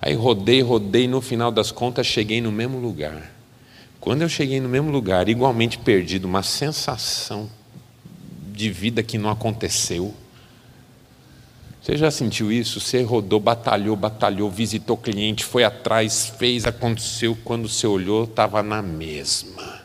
Aí 0.00 0.14
rodei, 0.14 0.62
rodei, 0.62 1.08
no 1.08 1.20
final 1.20 1.50
das 1.50 1.72
contas 1.72 2.06
cheguei 2.06 2.40
no 2.40 2.52
mesmo 2.52 2.78
lugar. 2.78 3.32
Quando 4.00 4.22
eu 4.22 4.28
cheguei 4.28 4.60
no 4.60 4.68
mesmo 4.68 4.90
lugar, 4.90 5.28
igualmente 5.28 5.78
perdido, 5.78 6.26
uma 6.26 6.42
sensação 6.42 7.50
de 8.52 8.70
vida 8.70 9.02
que 9.02 9.18
não 9.18 9.28
aconteceu. 9.28 10.14
Você 11.82 11.96
já 11.96 12.10
sentiu 12.10 12.52
isso? 12.52 12.80
Você 12.80 13.02
rodou, 13.02 13.40
batalhou, 13.40 13.96
batalhou, 13.96 14.50
visitou 14.50 14.96
cliente, 14.96 15.44
foi 15.44 15.64
atrás, 15.64 16.32
fez, 16.38 16.64
aconteceu. 16.64 17.36
Quando 17.44 17.68
você 17.68 17.86
olhou, 17.86 18.24
estava 18.24 18.62
na 18.62 18.82
mesma. 18.82 19.80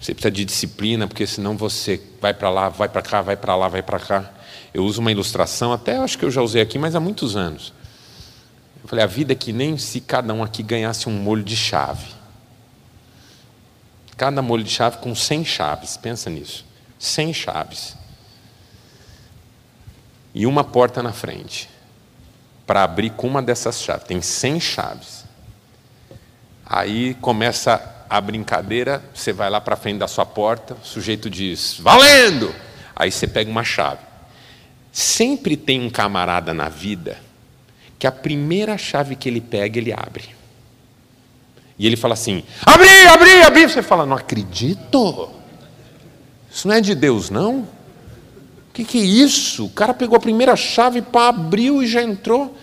Você 0.00 0.14
precisa 0.14 0.30
de 0.30 0.44
disciplina, 0.44 1.06
porque 1.06 1.26
senão 1.26 1.56
você 1.56 2.00
vai 2.20 2.32
para 2.32 2.50
lá, 2.50 2.68
vai 2.68 2.88
para 2.88 3.02
cá, 3.02 3.20
vai 3.20 3.36
para 3.36 3.54
lá, 3.56 3.68
vai 3.68 3.82
para 3.82 3.98
cá. 3.98 4.32
Eu 4.72 4.84
uso 4.84 5.00
uma 5.00 5.10
ilustração, 5.10 5.72
até 5.72 5.96
acho 5.96 6.16
que 6.16 6.24
eu 6.24 6.30
já 6.30 6.40
usei 6.40 6.62
aqui, 6.62 6.78
mas 6.78 6.94
há 6.94 7.00
muitos 7.00 7.36
anos. 7.36 7.72
Eu 8.82 8.88
falei, 8.88 9.04
a 9.04 9.08
vida 9.08 9.32
é 9.32 9.36
que 9.36 9.52
nem 9.52 9.76
se 9.76 10.00
cada 10.00 10.32
um 10.32 10.42
aqui 10.42 10.62
ganhasse 10.62 11.08
um 11.08 11.12
molho 11.12 11.42
de 11.42 11.56
chave. 11.56 12.06
Cada 14.16 14.42
molho 14.42 14.64
de 14.64 14.70
chave 14.70 14.98
com 14.98 15.14
100 15.14 15.44
chaves, 15.44 15.96
pensa 15.96 16.30
nisso. 16.30 16.64
100 16.98 17.34
chaves. 17.34 17.96
E 20.34 20.46
uma 20.46 20.64
porta 20.64 21.02
na 21.02 21.12
frente. 21.12 21.68
Para 22.66 22.82
abrir 22.82 23.10
com 23.10 23.26
uma 23.26 23.42
dessas 23.42 23.80
chaves. 23.80 24.06
Tem 24.06 24.20
100 24.20 24.60
chaves. 24.60 25.24
Aí 26.64 27.14
começa 27.14 28.04
a 28.10 28.20
brincadeira, 28.20 29.02
você 29.14 29.32
vai 29.32 29.50
lá 29.50 29.60
para 29.60 29.76
frente 29.76 29.98
da 29.98 30.08
sua 30.08 30.24
porta, 30.24 30.74
o 30.74 30.84
sujeito 30.84 31.28
diz, 31.28 31.76
valendo! 31.78 32.54
Aí 32.94 33.10
você 33.10 33.26
pega 33.26 33.50
uma 33.50 33.64
chave. 33.64 34.00
Sempre 34.90 35.56
tem 35.56 35.80
um 35.80 35.90
camarada 35.90 36.52
na 36.52 36.68
vida 36.68 37.27
que 37.98 38.06
a 38.06 38.12
primeira 38.12 38.78
chave 38.78 39.16
que 39.16 39.28
ele 39.28 39.40
pega, 39.40 39.78
ele 39.78 39.92
abre. 39.92 40.36
E 41.78 41.86
ele 41.86 41.96
fala 41.96 42.14
assim: 42.14 42.42
abri, 42.64 43.06
abri, 43.06 43.42
abri. 43.42 43.68
Você 43.68 43.82
fala: 43.82 44.04
não 44.06 44.16
acredito. 44.16 45.30
Isso 46.50 46.66
não 46.66 46.74
é 46.74 46.80
de 46.80 46.94
Deus, 46.94 47.30
não? 47.30 47.60
O 47.60 48.72
que, 48.72 48.84
que 48.84 48.98
é 48.98 49.04
isso? 49.04 49.66
O 49.66 49.70
cara 49.70 49.92
pegou 49.92 50.16
a 50.16 50.20
primeira 50.20 50.54
chave, 50.56 51.02
pá, 51.02 51.28
abriu 51.28 51.82
e 51.82 51.86
já 51.86 52.02
entrou. 52.02 52.56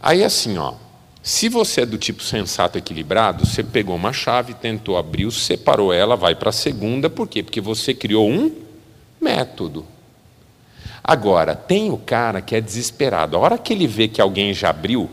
Aí 0.00 0.24
assim, 0.24 0.58
ó. 0.58 0.74
Se 1.22 1.48
você 1.48 1.82
é 1.82 1.86
do 1.86 1.96
tipo 1.96 2.20
sensato 2.20 2.76
equilibrado, 2.76 3.46
você 3.46 3.62
pegou 3.62 3.94
uma 3.94 4.12
chave, 4.12 4.54
tentou 4.54 4.96
abrir, 4.96 5.30
separou 5.30 5.92
ela, 5.92 6.16
vai 6.16 6.34
para 6.34 6.50
a 6.50 6.52
segunda, 6.52 7.08
por 7.08 7.28
quê? 7.28 7.44
Porque 7.44 7.60
você 7.60 7.94
criou 7.94 8.28
um 8.28 8.50
método. 9.20 9.86
Agora, 11.04 11.56
tem 11.56 11.90
o 11.90 11.98
cara 11.98 12.40
que 12.40 12.54
é 12.54 12.60
desesperado. 12.60 13.36
A 13.36 13.40
hora 13.40 13.58
que 13.58 13.72
ele 13.72 13.86
vê 13.86 14.06
que 14.06 14.20
alguém 14.20 14.54
já 14.54 14.70
abriu, 14.70 15.10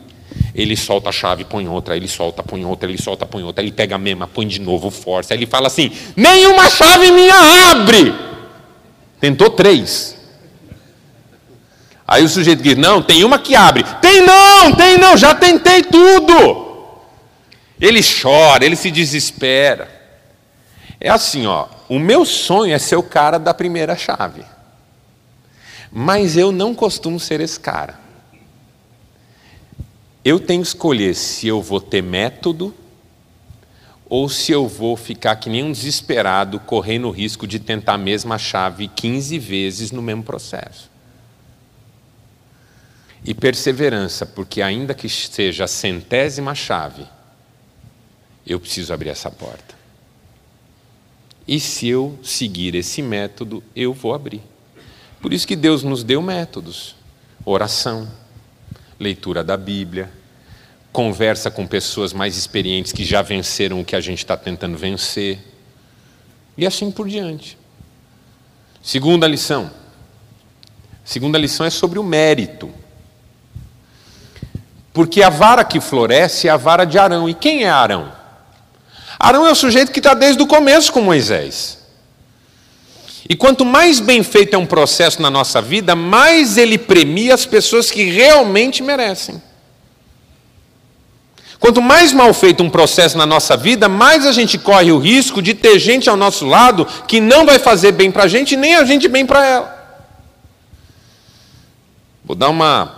ele 0.53 0.75
solta 0.77 1.09
a 1.09 1.11
chave, 1.11 1.43
põe 1.43 1.67
outra, 1.67 1.95
ele 1.95 2.07
solta, 2.07 2.43
põe 2.43 2.63
outra, 2.63 2.87
ele 2.87 3.01
solta, 3.01 3.25
põe 3.25 3.43
outra, 3.43 3.63
ele 3.63 3.71
pega 3.71 3.95
a 3.95 3.97
mesma, 3.97 4.27
põe 4.27 4.47
de 4.47 4.59
novo, 4.59 4.91
força. 4.91 5.33
Aí 5.33 5.39
ele 5.39 5.47
fala 5.47 5.67
assim: 5.67 5.91
nenhuma 6.15 6.69
chave 6.69 7.11
minha 7.11 7.71
abre. 7.71 8.13
Tentou 9.19 9.49
três. 9.49 10.15
Aí 12.07 12.23
o 12.23 12.29
sujeito 12.29 12.61
diz: 12.61 12.75
não, 12.75 13.01
tem 13.01 13.23
uma 13.23 13.39
que 13.39 13.55
abre. 13.55 13.83
Tem 14.01 14.21
não, 14.21 14.75
tem 14.75 14.97
não, 14.97 15.17
já 15.17 15.33
tentei 15.33 15.83
tudo. 15.83 16.67
Ele 17.79 18.01
chora, 18.03 18.63
ele 18.63 18.75
se 18.75 18.91
desespera. 18.91 19.89
É 20.99 21.09
assim, 21.09 21.47
ó. 21.47 21.67
O 21.87 21.97
meu 21.97 22.25
sonho 22.25 22.73
é 22.73 22.77
ser 22.77 22.97
o 22.97 23.03
cara 23.03 23.39
da 23.39 23.53
primeira 23.53 23.95
chave. 23.95 24.43
Mas 25.91 26.37
eu 26.37 26.51
não 26.51 26.75
costumo 26.75 27.19
ser 27.19 27.41
esse 27.41 27.59
cara. 27.59 27.99
Eu 30.23 30.39
tenho 30.39 30.61
que 30.61 30.67
escolher 30.67 31.15
se 31.15 31.47
eu 31.47 31.61
vou 31.61 31.81
ter 31.81 32.03
método 32.03 32.75
ou 34.09 34.27
se 34.27 34.51
eu 34.51 34.67
vou 34.67 34.97
ficar 34.97 35.35
que 35.35 35.49
nem 35.49 35.63
um 35.63 35.71
desesperado, 35.71 36.59
correndo 36.59 37.07
o 37.07 37.11
risco 37.11 37.45
de 37.45 37.59
tentar 37.59 37.93
a 37.93 37.97
mesma 37.97 38.39
chave 38.39 38.87
15 38.87 39.37
vezes 39.37 39.91
no 39.91 40.01
mesmo 40.01 40.23
processo. 40.23 40.89
E 43.23 43.33
perseverança, 43.35 44.25
porque 44.25 44.61
ainda 44.61 44.95
que 44.95 45.07
seja 45.07 45.65
a 45.65 45.67
centésima 45.67 46.55
chave, 46.55 47.05
eu 48.47 48.59
preciso 48.59 48.91
abrir 48.91 49.09
essa 49.09 49.29
porta. 49.29 49.75
E 51.47 51.59
se 51.59 51.87
eu 51.87 52.17
seguir 52.23 52.73
esse 52.73 53.01
método, 53.01 53.63
eu 53.75 53.93
vou 53.93 54.13
abrir. 54.13 54.41
Por 55.21 55.33
isso 55.33 55.47
que 55.47 55.55
Deus 55.55 55.83
nos 55.83 56.03
deu 56.03 56.21
métodos: 56.21 56.95
oração, 57.45 58.07
leitura 58.99 59.43
da 59.43 59.57
Bíblia, 59.57 60.11
conversa 60.91 61.51
com 61.51 61.67
pessoas 61.67 62.13
mais 62.13 62.37
experientes 62.37 62.91
que 62.91 63.03
já 63.03 63.21
venceram 63.21 63.81
o 63.81 63.85
que 63.85 63.95
a 63.95 64.01
gente 64.01 64.19
está 64.19 64.35
tentando 64.35 64.77
vencer, 64.77 65.39
e 66.57 66.65
assim 66.65 66.91
por 66.91 67.07
diante. 67.07 67.57
Segunda 68.81 69.27
lição. 69.27 69.71
Segunda 71.03 71.37
lição 71.37 71.65
é 71.65 71.69
sobre 71.69 71.99
o 71.99 72.03
mérito. 72.03 72.71
Porque 74.93 75.21
a 75.21 75.29
vara 75.29 75.63
que 75.63 75.79
floresce 75.79 76.47
é 76.47 76.51
a 76.51 76.57
vara 76.57 76.85
de 76.85 76.97
Arão. 76.97 77.29
E 77.29 77.33
quem 77.33 77.63
é 77.63 77.69
Arão? 77.69 78.11
Arão 79.17 79.45
é 79.47 79.51
o 79.51 79.55
sujeito 79.55 79.91
que 79.91 79.99
está 79.99 80.13
desde 80.13 80.41
o 80.41 80.47
começo 80.47 80.91
com 80.91 81.01
Moisés. 81.01 81.78
E 83.29 83.35
quanto 83.35 83.63
mais 83.63 83.99
bem 83.99 84.23
feito 84.23 84.55
é 84.55 84.57
um 84.57 84.65
processo 84.65 85.21
na 85.21 85.29
nossa 85.29 85.61
vida, 85.61 85.95
mais 85.95 86.57
ele 86.57 86.79
premia 86.79 87.35
as 87.35 87.45
pessoas 87.45 87.91
que 87.91 88.03
realmente 88.05 88.81
merecem. 88.81 89.39
Quanto 91.59 91.79
mais 91.79 92.11
mal 92.11 92.33
feito 92.33 92.63
um 92.63 92.69
processo 92.69 93.15
na 93.17 93.27
nossa 93.27 93.55
vida, 93.55 93.87
mais 93.87 94.25
a 94.25 94.31
gente 94.31 94.57
corre 94.57 94.91
o 94.91 94.97
risco 94.97 95.43
de 95.43 95.53
ter 95.53 95.77
gente 95.77 96.09
ao 96.09 96.17
nosso 96.17 96.43
lado 96.45 96.87
que 97.07 97.19
não 97.19 97.45
vai 97.45 97.59
fazer 97.59 97.91
bem 97.91 98.09
para 98.09 98.23
a 98.23 98.27
gente, 98.27 98.57
nem 98.57 98.75
a 98.75 98.83
gente 98.83 99.07
bem 99.07 99.25
para 99.25 99.45
ela. 99.45 99.79
Vou 102.25 102.35
dar 102.35 102.49
uma. 102.49 102.97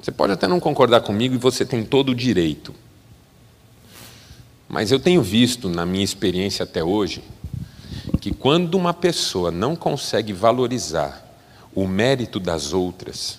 Você 0.00 0.10
pode 0.10 0.32
até 0.32 0.46
não 0.46 0.60
concordar 0.60 1.00
comigo 1.00 1.34
e 1.34 1.38
você 1.38 1.66
tem 1.66 1.84
todo 1.84 2.10
o 2.10 2.14
direito. 2.14 2.74
Mas 4.68 4.90
eu 4.90 4.98
tenho 4.98 5.22
visto, 5.22 5.68
na 5.68 5.84
minha 5.84 6.04
experiência 6.04 6.62
até 6.62 6.82
hoje, 6.82 7.22
que 8.20 8.32
quando 8.32 8.74
uma 8.74 8.94
pessoa 8.94 9.50
não 9.50 9.76
consegue 9.76 10.32
valorizar 10.32 11.24
o 11.74 11.86
mérito 11.86 12.40
das 12.40 12.72
outras, 12.72 13.38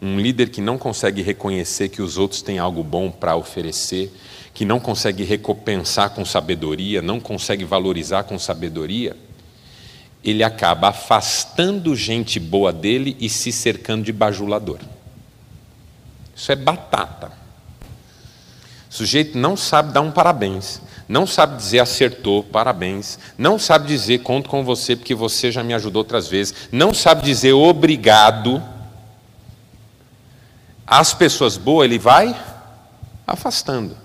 um 0.00 0.18
líder 0.18 0.48
que 0.48 0.60
não 0.60 0.78
consegue 0.78 1.20
reconhecer 1.20 1.90
que 1.90 2.00
os 2.00 2.16
outros 2.16 2.40
têm 2.40 2.58
algo 2.58 2.82
bom 2.82 3.10
para 3.10 3.36
oferecer, 3.36 4.12
que 4.54 4.64
não 4.64 4.80
consegue 4.80 5.24
recompensar 5.24 6.10
com 6.10 6.24
sabedoria, 6.24 7.02
não 7.02 7.20
consegue 7.20 7.64
valorizar 7.64 8.24
com 8.24 8.38
sabedoria, 8.38 9.16
ele 10.24 10.42
acaba 10.42 10.88
afastando 10.88 11.94
gente 11.94 12.38
boa 12.38 12.72
dele 12.72 13.16
e 13.20 13.28
se 13.28 13.52
cercando 13.52 14.04
de 14.04 14.12
bajulador. 14.12 14.78
Isso 16.34 16.52
é 16.52 16.56
batata. 16.56 17.32
O 18.90 18.94
sujeito 18.94 19.38
não 19.38 19.56
sabe 19.56 19.92
dar 19.92 20.00
um 20.00 20.10
parabéns, 20.10 20.80
não 21.10 21.26
sabe 21.26 21.56
dizer 21.56 21.80
acertou, 21.80 22.44
parabéns, 22.44 23.18
não 23.36 23.58
sabe 23.58 23.88
dizer 23.88 24.20
conto 24.20 24.48
com 24.48 24.62
você 24.62 24.94
porque 24.94 25.12
você 25.12 25.50
já 25.50 25.60
me 25.60 25.74
ajudou 25.74 26.02
outras 26.02 26.28
vezes, 26.28 26.54
não 26.70 26.94
sabe 26.94 27.24
dizer 27.24 27.52
obrigado. 27.52 28.62
As 30.86 31.12
pessoas 31.12 31.56
boas 31.56 31.86
ele 31.86 31.98
vai 31.98 32.40
afastando. 33.26 33.96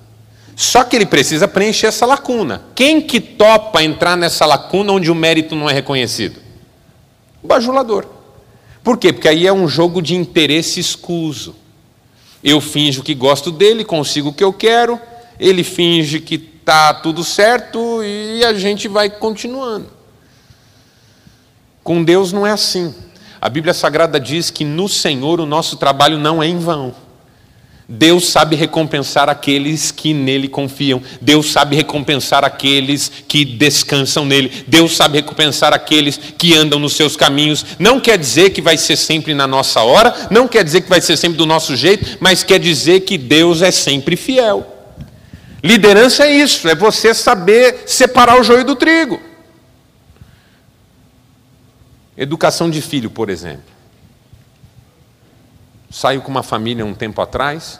Só 0.55 0.83
que 0.83 0.95
ele 0.95 1.05
precisa 1.05 1.47
preencher 1.47 1.85
essa 1.85 2.07
lacuna. 2.07 2.63
Quem 2.73 2.99
que 2.99 3.19
topa 3.19 3.83
entrar 3.83 4.17
nessa 4.17 4.47
lacuna 4.47 4.91
onde 4.93 5.11
o 5.11 5.15
mérito 5.15 5.55
não 5.55 5.69
é 5.69 5.73
reconhecido? 5.73 6.41
O 7.43 7.45
bajulador. 7.45 8.07
Por 8.83 8.97
quê? 8.97 9.13
Porque 9.13 9.27
aí 9.27 9.45
é 9.45 9.53
um 9.53 9.67
jogo 9.67 10.01
de 10.01 10.15
interesse 10.15 10.79
escuso. 10.79 11.55
Eu 12.43 12.59
finjo 12.59 13.03
que 13.03 13.13
gosto 13.13 13.51
dele, 13.51 13.85
consigo 13.85 14.29
o 14.29 14.33
que 14.33 14.43
eu 14.43 14.51
quero, 14.51 14.99
ele 15.39 15.63
finge 15.63 16.19
que 16.19 16.54
está 16.65 16.95
tudo 16.95 17.23
certo 17.23 18.01
e 18.03 18.43
a 18.43 18.51
gente 18.55 18.87
vai 18.87 19.07
continuando. 19.07 19.85
Com 21.83 22.03
Deus 22.03 22.31
não 22.31 22.45
é 22.45 22.51
assim. 22.51 22.91
A 23.39 23.47
Bíblia 23.47 23.71
Sagrada 23.71 24.19
diz 24.19 24.49
que 24.49 24.65
no 24.65 24.89
Senhor 24.89 25.39
o 25.39 25.45
nosso 25.45 25.77
trabalho 25.77 26.17
não 26.17 26.41
é 26.41 26.47
em 26.47 26.57
vão. 26.57 26.95
Deus 27.87 28.29
sabe 28.29 28.55
recompensar 28.55 29.29
aqueles 29.29 29.91
que 29.91 30.11
nele 30.11 30.47
confiam. 30.47 31.03
Deus 31.21 31.51
sabe 31.51 31.75
recompensar 31.75 32.43
aqueles 32.43 33.11
que 33.27 33.45
descansam 33.45 34.25
nele. 34.25 34.65
Deus 34.65 34.95
sabe 34.95 35.19
recompensar 35.19 35.71
aqueles 35.71 36.17
que 36.17 36.57
andam 36.57 36.79
nos 36.79 36.93
seus 36.93 37.15
caminhos. 37.15 37.63
Não 37.77 37.99
quer 37.99 38.17
dizer 38.17 38.49
que 38.49 38.61
vai 38.61 38.75
ser 38.75 38.95
sempre 38.95 39.35
na 39.35 39.45
nossa 39.45 39.81
hora, 39.81 40.29
não 40.31 40.47
quer 40.47 40.63
dizer 40.63 40.81
que 40.81 40.89
vai 40.89 40.99
ser 40.99 41.15
sempre 41.15 41.37
do 41.37 41.45
nosso 41.45 41.75
jeito, 41.75 42.17
mas 42.19 42.43
quer 42.43 42.57
dizer 42.57 43.01
que 43.01 43.19
Deus 43.19 43.61
é 43.61 43.69
sempre 43.69 44.15
fiel. 44.15 44.74
Liderança 45.65 46.27
é 46.27 46.31
isso, 46.31 46.69
é 46.69 46.75
você 46.75 47.11
saber 47.11 47.85
separar 47.87 48.39
o 48.39 48.43
joio 48.43 48.63
do 48.63 48.75
trigo. 48.75 49.19
Educação 52.15 52.69
de 52.69 52.83
filho, 52.83 53.09
por 53.09 53.31
exemplo. 53.31 53.73
Saiu 55.89 56.21
com 56.21 56.29
uma 56.29 56.43
família 56.43 56.85
um 56.85 56.93
tempo 56.93 57.19
atrás, 57.19 57.79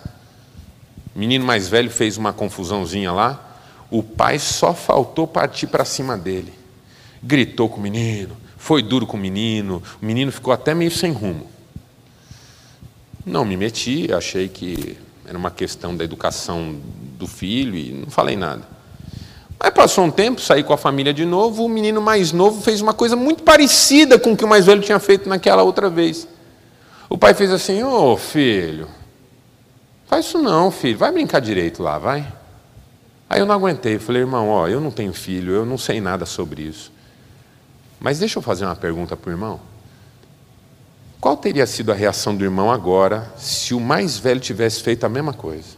menino 1.14 1.46
mais 1.46 1.68
velho 1.68 1.92
fez 1.92 2.18
uma 2.18 2.34
confusãozinha 2.34 3.12
lá, 3.12 3.60
o 3.92 4.02
pai 4.02 4.40
só 4.40 4.74
faltou 4.74 5.28
partir 5.28 5.68
para 5.68 5.86
cima 5.86 6.18
dele. 6.18 6.56
Gritou 7.22 7.70
com 7.70 7.78
o 7.78 7.84
menino, 7.84 8.36
foi 8.58 8.82
duro 8.82 9.06
com 9.06 9.16
o 9.16 9.20
menino, 9.20 9.84
o 10.02 10.06
menino 10.06 10.32
ficou 10.32 10.52
até 10.52 10.74
meio 10.74 10.90
sem 10.90 11.12
rumo. 11.12 11.48
Não 13.24 13.46
me 13.46 13.56
meti, 13.56 14.12
achei 14.12 14.50
que 14.50 14.98
era 15.24 15.38
uma 15.38 15.52
questão 15.52 15.96
da 15.96 16.04
educação 16.04 16.82
do 17.16 17.28
filho 17.28 17.76
e 17.76 17.92
não 17.92 18.10
falei 18.10 18.36
nada. 18.36 18.64
Aí 19.60 19.72
passou 19.72 20.04
um 20.04 20.12
tempo, 20.12 20.42
saí 20.42 20.64
com 20.64 20.74
a 20.74 20.78
família 20.78 21.14
de 21.14 21.26
novo, 21.26 21.66
o 21.66 21.70
menino 21.70 22.02
mais 22.02 22.32
novo 22.32 22.62
fez 22.62 22.82
uma 22.82 22.94
coisa 22.94 23.16
muito 23.16 23.44
parecida 23.44 24.20
com 24.20 24.34
o 24.34 24.38
que 24.38 24.44
o 24.44 24.48
mais 24.48 24.66
velho 24.66 24.82
tinha 24.82 25.00
feito 25.00 25.28
naquela 25.28 25.64
outra 25.64 25.90
vez. 25.90 26.28
O 27.10 27.18
pai 27.18 27.34
fez 27.34 27.52
assim: 27.52 27.82
Ô 27.82 28.14
oh, 28.14 28.18
filho, 28.18 28.88
faz 30.06 30.26
isso 30.26 30.38
não, 30.40 30.70
filho, 30.70 30.98
vai 30.98 31.12
brincar 31.12 31.40
direito 31.40 31.82
lá, 31.82 31.98
vai. 31.98 32.28
Aí 33.30 33.40
eu 33.40 33.46
não 33.46 33.56
aguentei, 33.56 33.98
falei, 33.98 34.22
irmão, 34.22 34.50
ó, 34.50 34.68
eu 34.68 34.80
não 34.80 34.92
tenho 34.92 35.14
filho, 35.14 35.52
eu 35.52 35.66
não 35.66 35.78
sei 35.78 36.00
nada 36.00 36.26
sobre 36.26 36.62
isso. 36.62 36.92
Mas 38.00 38.20
deixa 38.20 38.38
eu 38.38 38.44
fazer 38.44 38.66
uma 38.66 38.76
pergunta 38.76 39.18
para 39.18 39.30
o 39.30 39.34
irmão. 39.34 39.60
Qual 41.20 41.36
teria 41.36 41.66
sido 41.66 41.92
a 41.92 41.96
reação 41.96 42.36
do 42.36 42.44
irmão 42.44 42.72
agora 42.72 43.34
se 43.36 43.74
o 43.74 43.80
mais 43.80 44.18
velho 44.18 44.40
tivesse 44.40 44.84
feito 44.84 45.06
a 45.06 45.10
mesma 45.10 45.34
coisa? 45.34 45.75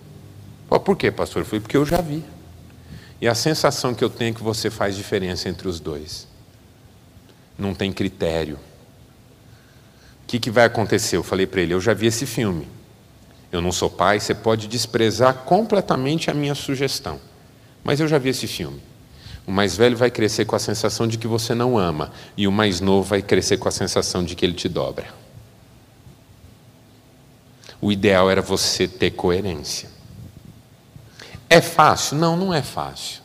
Oh, 0.69 0.79
por 0.79 0.97
quê, 0.97 1.11
pastor? 1.11 1.45
Foi 1.45 1.59
porque 1.59 1.77
eu 1.77 1.85
já 1.85 2.01
vi. 2.01 2.23
E 3.21 3.27
a 3.27 3.35
sensação 3.35 3.93
que 3.93 4.03
eu 4.03 4.09
tenho 4.09 4.31
é 4.31 4.33
que 4.33 4.43
você 4.43 4.69
faz 4.69 4.95
diferença 4.95 5.49
entre 5.49 5.67
os 5.67 5.79
dois. 5.79 6.27
Não 7.57 7.73
tem 7.73 7.91
critério 7.91 8.59
que, 10.27 10.39
que 10.39 10.51
vai 10.51 10.65
acontecer? 10.65 11.15
Eu 11.15 11.23
falei 11.23 11.47
para 11.47 11.61
ele: 11.61 11.73
eu 11.73 11.79
já 11.79 11.93
vi 11.93 12.07
esse 12.07 12.25
filme. 12.25 12.67
Eu 13.49 13.61
não 13.61 13.71
sou 13.71 13.89
pai, 13.89 14.19
você 14.19 14.35
pode 14.35 14.67
desprezar 14.67 15.33
completamente 15.45 16.29
a 16.29 16.33
minha 16.33 16.53
sugestão. 16.53 17.19
Mas 17.81 18.01
eu 18.01 18.07
já 18.07 18.17
vi 18.17 18.29
esse 18.29 18.45
filme. 18.45 18.83
O 19.47 19.51
mais 19.51 19.77
velho 19.77 19.95
vai 19.95 20.11
crescer 20.11 20.43
com 20.43 20.57
a 20.57 20.59
sensação 20.59 21.07
de 21.07 21.17
que 21.17 21.25
você 21.25 21.55
não 21.55 21.77
ama, 21.77 22.11
e 22.35 22.45
o 22.45 22.51
mais 22.51 22.81
novo 22.81 23.07
vai 23.07 23.21
crescer 23.21 23.55
com 23.55 23.69
a 23.69 23.71
sensação 23.71 24.21
de 24.25 24.35
que 24.35 24.45
ele 24.45 24.53
te 24.53 24.67
dobra. 24.67 25.07
O 27.79 27.89
ideal 27.89 28.29
era 28.29 28.41
você 28.41 28.85
ter 28.85 29.11
coerência. 29.11 29.89
É 31.49 31.61
fácil? 31.61 32.17
Não, 32.17 32.35
não 32.35 32.53
é 32.53 32.61
fácil. 32.61 33.21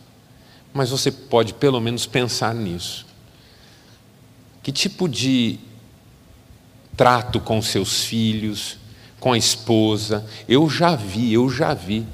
Mas 0.72 0.90
você 0.90 1.10
pode 1.10 1.54
pelo 1.54 1.80
menos 1.80 2.06
pensar 2.06 2.54
nisso. 2.54 3.06
Que 4.62 4.70
tipo 4.70 5.08
de 5.08 5.58
trato 6.96 7.40
com 7.40 7.60
seus 7.60 8.04
filhos, 8.04 8.78
com 9.18 9.32
a 9.32 9.38
esposa. 9.38 10.24
Eu 10.48 10.68
já 10.68 10.94
vi, 10.94 11.32
eu 11.32 11.48
já 11.48 11.74
vi 11.74 12.06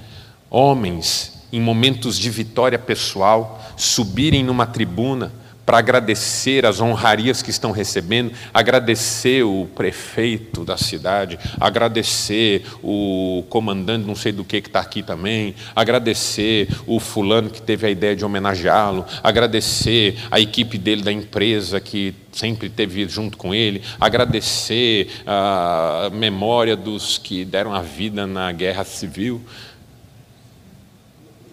homens 0.51 1.47
em 1.53 1.61
momentos 1.61 2.19
de 2.19 2.31
vitória 2.31 2.79
pessoal 2.79 3.61
subirem 3.77 4.45
numa 4.45 4.67
tribuna 4.67 5.33
para 5.69 5.77
agradecer 5.77 6.65
as 6.65 6.81
honrarias 6.81 7.43
que 7.43 7.51
estão 7.51 7.73
recebendo, 7.73 8.33
agradecer 8.55 9.43
o 9.43 9.69
prefeito 9.77 10.65
da 10.65 10.79
cidade, 10.79 11.39
agradecer 11.61 12.65
o 12.83 13.45
comandante 13.51 14.07
não 14.07 14.15
sei 14.15 14.33
do 14.33 14.47
que 14.47 14.63
que 14.63 14.69
está 14.69 14.81
aqui 14.81 15.03
também, 15.03 15.55
agradecer 15.77 16.71
o 16.87 16.99
fulano 16.99 17.51
que 17.51 17.61
teve 17.61 17.87
a 17.87 17.91
ideia 17.91 18.17
de 18.17 18.25
homenageá-lo, 18.25 19.05
agradecer 19.23 20.17
a 20.31 20.41
equipe 20.41 20.79
dele 20.79 21.03
da 21.03 21.13
empresa 21.13 21.79
que 21.79 22.15
sempre 22.33 22.71
teve 22.71 23.07
junto 23.07 23.37
com 23.37 23.55
ele, 23.55 23.83
agradecer 24.01 25.11
a 25.27 26.09
memória 26.11 26.77
dos 26.77 27.19
que 27.19 27.45
deram 27.45 27.75
a 27.75 27.83
vida 27.83 28.27
na 28.27 28.51
guerra 28.53 28.85
civil. 28.85 29.43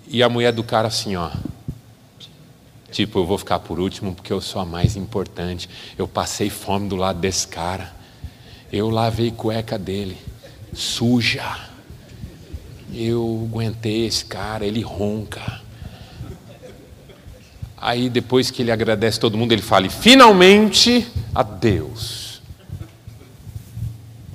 E 0.07 0.23
a 0.23 0.29
mulher 0.29 0.53
do 0.53 0.63
cara 0.63 0.87
assim, 0.87 1.17
ó, 1.17 1.31
Tipo, 2.95 3.19
eu 3.19 3.25
vou 3.25 3.37
ficar 3.37 3.59
por 3.59 3.77
último 3.77 4.15
porque 4.15 4.31
eu 4.31 4.39
sou 4.39 4.61
a 4.61 4.65
mais 4.65 4.95
importante. 4.95 5.69
Eu 5.97 6.07
passei 6.07 6.49
fome 6.49 6.87
do 6.87 6.95
lado 6.95 7.19
desse 7.19 7.45
cara. 7.45 7.93
Eu 8.71 8.89
lavei 8.89 9.31
cueca 9.31 9.77
dele, 9.77 10.15
suja. 10.73 11.59
Eu 12.93 13.49
aguentei 13.51 14.05
esse 14.05 14.23
cara, 14.23 14.65
ele 14.65 14.79
ronca. 14.79 15.59
Aí 17.75 18.09
depois 18.09 18.49
que 18.49 18.61
ele 18.61 18.71
agradece 18.71 19.19
todo 19.19 19.37
mundo, 19.37 19.51
ele 19.51 19.61
fala: 19.61 19.89
finalmente, 19.89 21.05
adeus. 21.33 22.41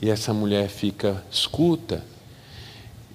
E 0.02 0.10
essa 0.10 0.34
mulher 0.34 0.68
fica, 0.68 1.24
escuta. 1.30 2.04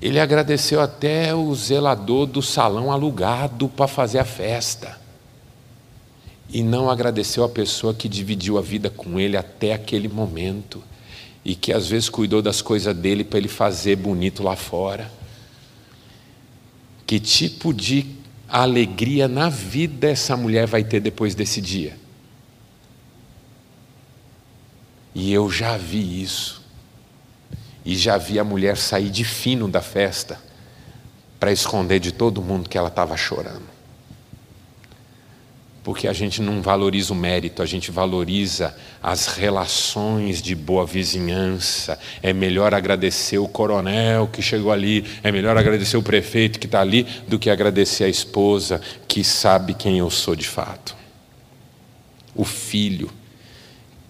Ele 0.02 0.20
agradeceu 0.20 0.82
até 0.82 1.36
o 1.36 1.54
zelador 1.54 2.26
do 2.26 2.42
salão 2.42 2.92
alugado 2.92 3.70
para 3.70 3.88
fazer 3.88 4.18
a 4.18 4.26
festa 4.26 5.05
e 6.50 6.62
não 6.62 6.90
agradeceu 6.90 7.44
a 7.44 7.50
pessoa 7.50 7.94
que 7.94 8.08
dividiu 8.08 8.58
a 8.58 8.62
vida 8.62 8.90
com 8.90 9.20
ele 9.20 9.36
até 9.36 9.74
aquele 9.74 10.08
momento 10.08 10.84
e 11.44 11.56
que 11.56 11.74
às 11.74 11.88
vezes 11.88 12.10
cuidou 12.10 12.42
das 12.42 12.62
coisas 12.62 12.96
dele 12.96 13.24
para 13.24 13.40
ele 13.40 13.48
fazer 13.48 13.96
bonito 13.96 14.44
lá 14.44 14.56
fora. 14.56 15.12
Que 17.06 17.20
tipo 17.20 17.74
de 17.74 18.06
alegria 18.48 19.28
na 19.28 19.50
vida 19.50 20.08
essa 20.08 20.36
mulher 20.36 20.66
vai 20.66 20.84
ter 20.84 21.00
depois 21.00 21.36
desse 21.36 21.62
dia? 21.62 21.98
E 25.14 25.32
eu 25.32 25.50
já 25.50 25.78
vi 25.78 26.22
isso. 26.22 26.64
E 27.84 27.96
já 27.96 28.18
vi 28.18 28.40
a 28.40 28.44
mulher 28.44 28.78
sair 28.78 29.10
de 29.10 29.24
fino 29.24 29.68
da 29.68 29.82
festa 29.82 30.42
para 31.40 31.52
esconder 31.52 32.00
de 32.00 32.12
todo 32.12 32.42
mundo 32.42 32.68
que 32.68 32.78
ela 32.78 32.88
estava 32.88 33.16
chorando 33.16 33.75
porque 35.86 36.08
a 36.08 36.14
gente 36.14 36.42
não 36.42 36.64
valoriza 36.64 37.14
o 37.14 37.16
mérito, 37.16 37.62
a 37.62 37.66
gente 37.68 37.92
valoriza 37.92 38.76
as 39.04 39.28
relações 39.28 40.42
de 40.42 40.56
boa 40.56 40.84
vizinhança. 40.84 42.00
É 42.24 42.34
melhor 42.34 42.74
agradecer 42.74 43.38
o 43.38 43.48
coronel 43.48 44.28
que 44.28 44.42
chegou 44.42 44.72
ali, 44.72 45.06
é 45.22 45.32
melhor 45.32 45.56
agradecer 45.56 45.96
o 45.96 46.02
prefeito 46.02 46.60
que 46.60 46.66
está 46.66 46.82
ali, 46.82 47.04
do 47.28 47.38
que 47.38 47.52
agradecer 47.52 48.04
a 48.04 48.10
esposa 48.10 48.82
que 49.08 49.24
sabe 49.24 49.76
quem 49.76 50.00
eu 50.00 50.10
sou 50.10 50.36
de 50.36 50.48
fato. 50.48 50.96
O 52.34 52.44
filho 52.44 53.12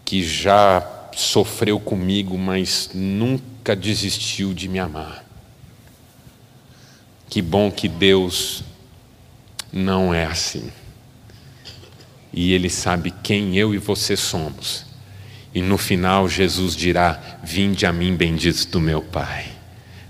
que 0.05 0.23
já 0.23 1.09
sofreu 1.13 1.77
comigo, 1.77 2.37
mas 2.37 2.91
nunca 2.93 3.75
desistiu 3.75 4.53
de 4.53 4.69
me 4.69 4.79
amar. 4.79 5.25
Que 7.29 7.41
bom 7.41 7.69
que 7.69 7.89
Deus 7.89 8.63
não 9.73 10.13
é 10.13 10.23
assim 10.23 10.71
e 12.35 12.51
Ele 12.51 12.69
sabe 12.69 13.13
quem 13.23 13.57
eu 13.57 13.73
e 13.73 13.77
você 13.77 14.17
somos. 14.17 14.85
E 15.53 15.61
no 15.61 15.77
final, 15.77 16.27
Jesus 16.27 16.75
dirá: 16.75 17.39
Vinde 17.41 17.85
a 17.85 17.93
mim, 17.93 18.13
benditos 18.13 18.65
do 18.65 18.81
meu 18.81 19.01
Pai, 19.01 19.45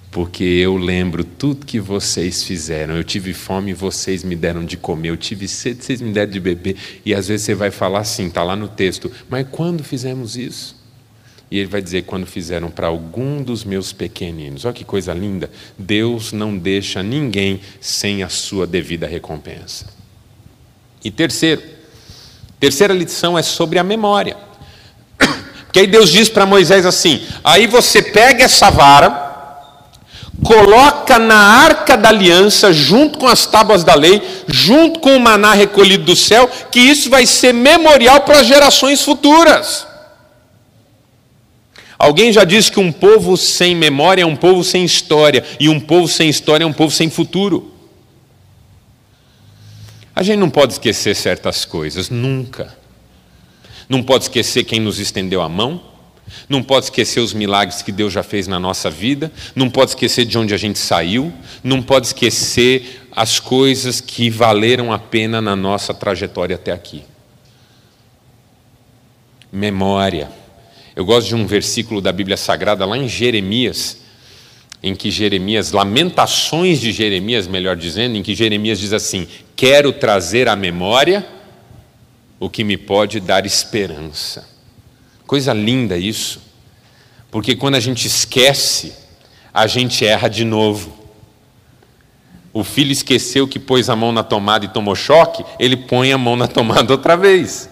porque 0.09 0.43
eu 0.43 0.75
lembro 0.75 1.23
tudo 1.23 1.67
que 1.67 1.79
vocês 1.79 2.43
fizeram. 2.43 2.95
Eu 2.95 3.03
tive 3.03 3.31
fome 3.31 3.69
e 3.69 3.75
vocês 3.75 4.23
me 4.23 4.35
deram 4.35 4.65
de 4.65 4.75
comer, 4.75 5.09
eu 5.09 5.17
tive 5.17 5.47
sede, 5.47 5.85
vocês 5.85 6.01
me 6.01 6.11
deram 6.11 6.31
de 6.31 6.39
beber. 6.39 6.75
E 7.05 7.13
às 7.13 7.27
vezes 7.27 7.45
você 7.45 7.53
vai 7.53 7.69
falar 7.69 7.99
assim, 7.99 8.25
está 8.25 8.43
lá 8.43 8.55
no 8.55 8.67
texto, 8.67 9.11
mas 9.29 9.45
quando 9.51 9.83
fizemos 9.83 10.35
isso? 10.35 10.83
E 11.51 11.59
ele 11.59 11.69
vai 11.69 11.79
dizer: 11.79 12.05
quando 12.05 12.25
fizeram 12.25 12.71
para 12.71 12.87
algum 12.87 13.43
dos 13.43 13.63
meus 13.63 13.93
pequeninos. 13.93 14.65
Olha 14.65 14.73
que 14.73 14.83
coisa 14.83 15.13
linda! 15.13 15.51
Deus 15.77 16.31
não 16.33 16.57
deixa 16.57 17.03
ninguém 17.03 17.61
sem 17.79 18.23
a 18.23 18.29
sua 18.29 18.65
devida 18.65 19.05
recompensa. 19.05 19.93
E 21.03 21.11
terceiro, 21.11 21.74
Terceira 22.59 22.93
lição 22.93 23.37
é 23.37 23.43
sobre 23.43 23.77
a 23.79 23.83
memória. 23.83 24.37
Porque 25.75 25.79
aí 25.81 25.87
Deus 25.87 26.09
diz 26.09 26.29
para 26.29 26.45
Moisés 26.45 26.85
assim: 26.85 27.21
aí 27.43 27.67
você 27.67 28.01
pega 28.01 28.45
essa 28.45 28.69
vara, 28.69 29.25
coloca 30.41 31.19
na 31.19 31.35
arca 31.35 31.97
da 31.97 32.07
aliança, 32.07 32.71
junto 32.71 33.19
com 33.19 33.27
as 33.27 33.45
tábuas 33.45 33.83
da 33.83 33.93
lei, 33.93 34.21
junto 34.47 35.01
com 35.01 35.17
o 35.17 35.19
maná 35.19 35.53
recolhido 35.53 36.05
do 36.05 36.15
céu, 36.15 36.49
que 36.71 36.79
isso 36.79 37.09
vai 37.09 37.25
ser 37.25 37.53
memorial 37.53 38.21
para 38.21 38.41
gerações 38.41 39.01
futuras. 39.01 39.85
Alguém 41.99 42.31
já 42.31 42.45
disse 42.45 42.71
que 42.71 42.79
um 42.79 42.91
povo 42.91 43.35
sem 43.35 43.75
memória 43.75 44.21
é 44.21 44.25
um 44.25 44.35
povo 44.35 44.63
sem 44.63 44.85
história, 44.85 45.43
e 45.59 45.67
um 45.67 45.79
povo 45.79 46.07
sem 46.07 46.29
história 46.29 46.63
é 46.63 46.67
um 46.67 46.73
povo 46.73 46.91
sem 46.91 47.09
futuro. 47.09 47.74
A 50.15 50.23
gente 50.23 50.39
não 50.39 50.49
pode 50.49 50.73
esquecer 50.73 51.13
certas 51.13 51.65
coisas, 51.65 52.09
nunca. 52.09 52.73
Não 53.89 54.01
pode 54.01 54.23
esquecer 54.23 54.63
quem 54.63 54.79
nos 54.79 54.97
estendeu 54.97 55.41
a 55.41 55.49
mão, 55.49 55.81
não 56.47 56.63
pode 56.63 56.85
esquecer 56.85 57.19
os 57.19 57.33
milagres 57.33 57.81
que 57.81 57.91
Deus 57.91 58.13
já 58.13 58.23
fez 58.23 58.47
na 58.47 58.59
nossa 58.59 58.89
vida, 58.89 59.31
não 59.53 59.69
pode 59.69 59.91
esquecer 59.91 60.25
de 60.25 60.37
onde 60.37 60.53
a 60.53 60.57
gente 60.57 60.79
saiu, 60.79 61.33
não 61.63 61.81
pode 61.81 62.07
esquecer 62.07 63.07
as 63.11 63.39
coisas 63.39 63.99
que 64.01 64.29
valeram 64.29 64.91
a 64.91 64.97
pena 64.97 65.41
na 65.41 65.55
nossa 65.55 65.93
trajetória 65.93 66.55
até 66.55 66.71
aqui. 66.71 67.03
Memória. 69.51 70.31
Eu 70.95 71.05
gosto 71.05 71.27
de 71.27 71.35
um 71.35 71.45
versículo 71.45 72.01
da 72.01 72.11
Bíblia 72.11 72.37
Sagrada 72.37 72.85
lá 72.85 72.97
em 72.97 73.07
Jeremias, 73.07 73.97
em 74.85 74.93
que 74.93 75.09
Jeremias, 75.09 75.71
Lamentações 75.71 76.79
de 76.79 76.91
Jeremias, 76.91 77.47
melhor 77.47 77.75
dizendo, 77.75 78.17
em 78.17 78.21
que 78.21 78.35
Jeremias 78.35 78.79
diz 78.79 78.93
assim: 78.93 79.27
Quero 79.55 79.91
trazer 79.91 80.47
à 80.47 80.55
memória 80.55 81.27
o 82.39 82.47
que 82.47 82.63
me 82.63 82.77
pode 82.77 83.19
dar 83.19 83.47
esperança. 83.47 84.47
Coisa 85.25 85.53
linda 85.53 85.97
isso, 85.97 86.39
porque 87.31 87.55
quando 87.55 87.73
a 87.73 87.79
gente 87.79 88.05
esquece, 88.05 88.93
a 89.51 89.65
gente 89.65 90.05
erra 90.05 90.27
de 90.27 90.45
novo. 90.45 90.95
O 92.53 92.63
filho 92.63 92.91
esqueceu 92.91 93.47
que 93.47 93.57
pôs 93.57 93.89
a 93.89 93.95
mão 93.95 94.11
na 94.11 94.21
tomada 94.21 94.65
e 94.65 94.67
tomou 94.67 94.93
choque, 94.93 95.43
ele 95.57 95.75
põe 95.75 96.13
a 96.13 96.17
mão 96.17 96.35
na 96.35 96.45
tomada 96.47 96.93
outra 96.93 97.17
vez. 97.17 97.67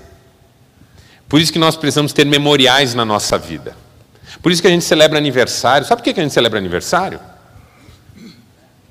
Por 1.29 1.39
isso 1.39 1.53
que 1.53 1.59
nós 1.59 1.75
precisamos 1.75 2.11
ter 2.11 2.25
memoriais 2.25 2.95
na 2.95 3.05
nossa 3.05 3.37
vida. 3.37 3.82
Por 4.41 4.51
isso 4.51 4.61
que 4.61 4.67
a 4.67 4.71
gente 4.71 4.83
celebra 4.83 5.17
aniversário. 5.17 5.87
Sabe 5.87 6.01
por 6.01 6.13
que 6.13 6.19
a 6.19 6.23
gente 6.23 6.33
celebra 6.33 6.59
aniversário? 6.59 7.19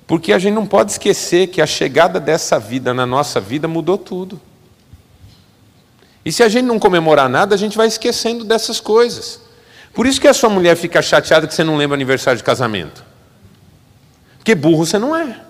Porque 0.07 0.33
a 0.33 0.39
gente 0.39 0.55
não 0.55 0.67
pode 0.67 0.93
esquecer 0.93 1.47
que 1.49 1.61
a 1.61 1.67
chegada 1.67 2.21
dessa 2.21 2.59
vida 2.59 2.93
na 2.93 3.07
nossa 3.07 3.41
vida 3.41 3.67
mudou 3.67 3.97
tudo. 3.97 4.41
E 6.25 6.31
se 6.31 6.43
a 6.43 6.49
gente 6.49 6.67
não 6.67 6.79
comemorar 6.79 7.29
nada, 7.29 7.55
a 7.55 7.59
gente 7.59 7.77
vai 7.77 7.87
esquecendo 7.87 8.45
dessas 8.45 8.81
coisas. 8.81 9.41
Por 9.93 10.07
isso 10.07 10.21
que 10.21 10.29
a 10.29 10.35
sua 10.35 10.49
mulher 10.49 10.77
fica 10.77 11.03
chateada 11.03 11.47
que 11.47 11.55
você 11.55 11.65
não 11.65 11.77
lembra 11.77 11.97
aniversário 11.97 12.39
de 12.39 12.45
casamento. 12.45 13.05
Porque 14.39 14.55
burro 14.55 14.87
você 14.87 14.99
não 14.99 15.15
é. 15.15 15.41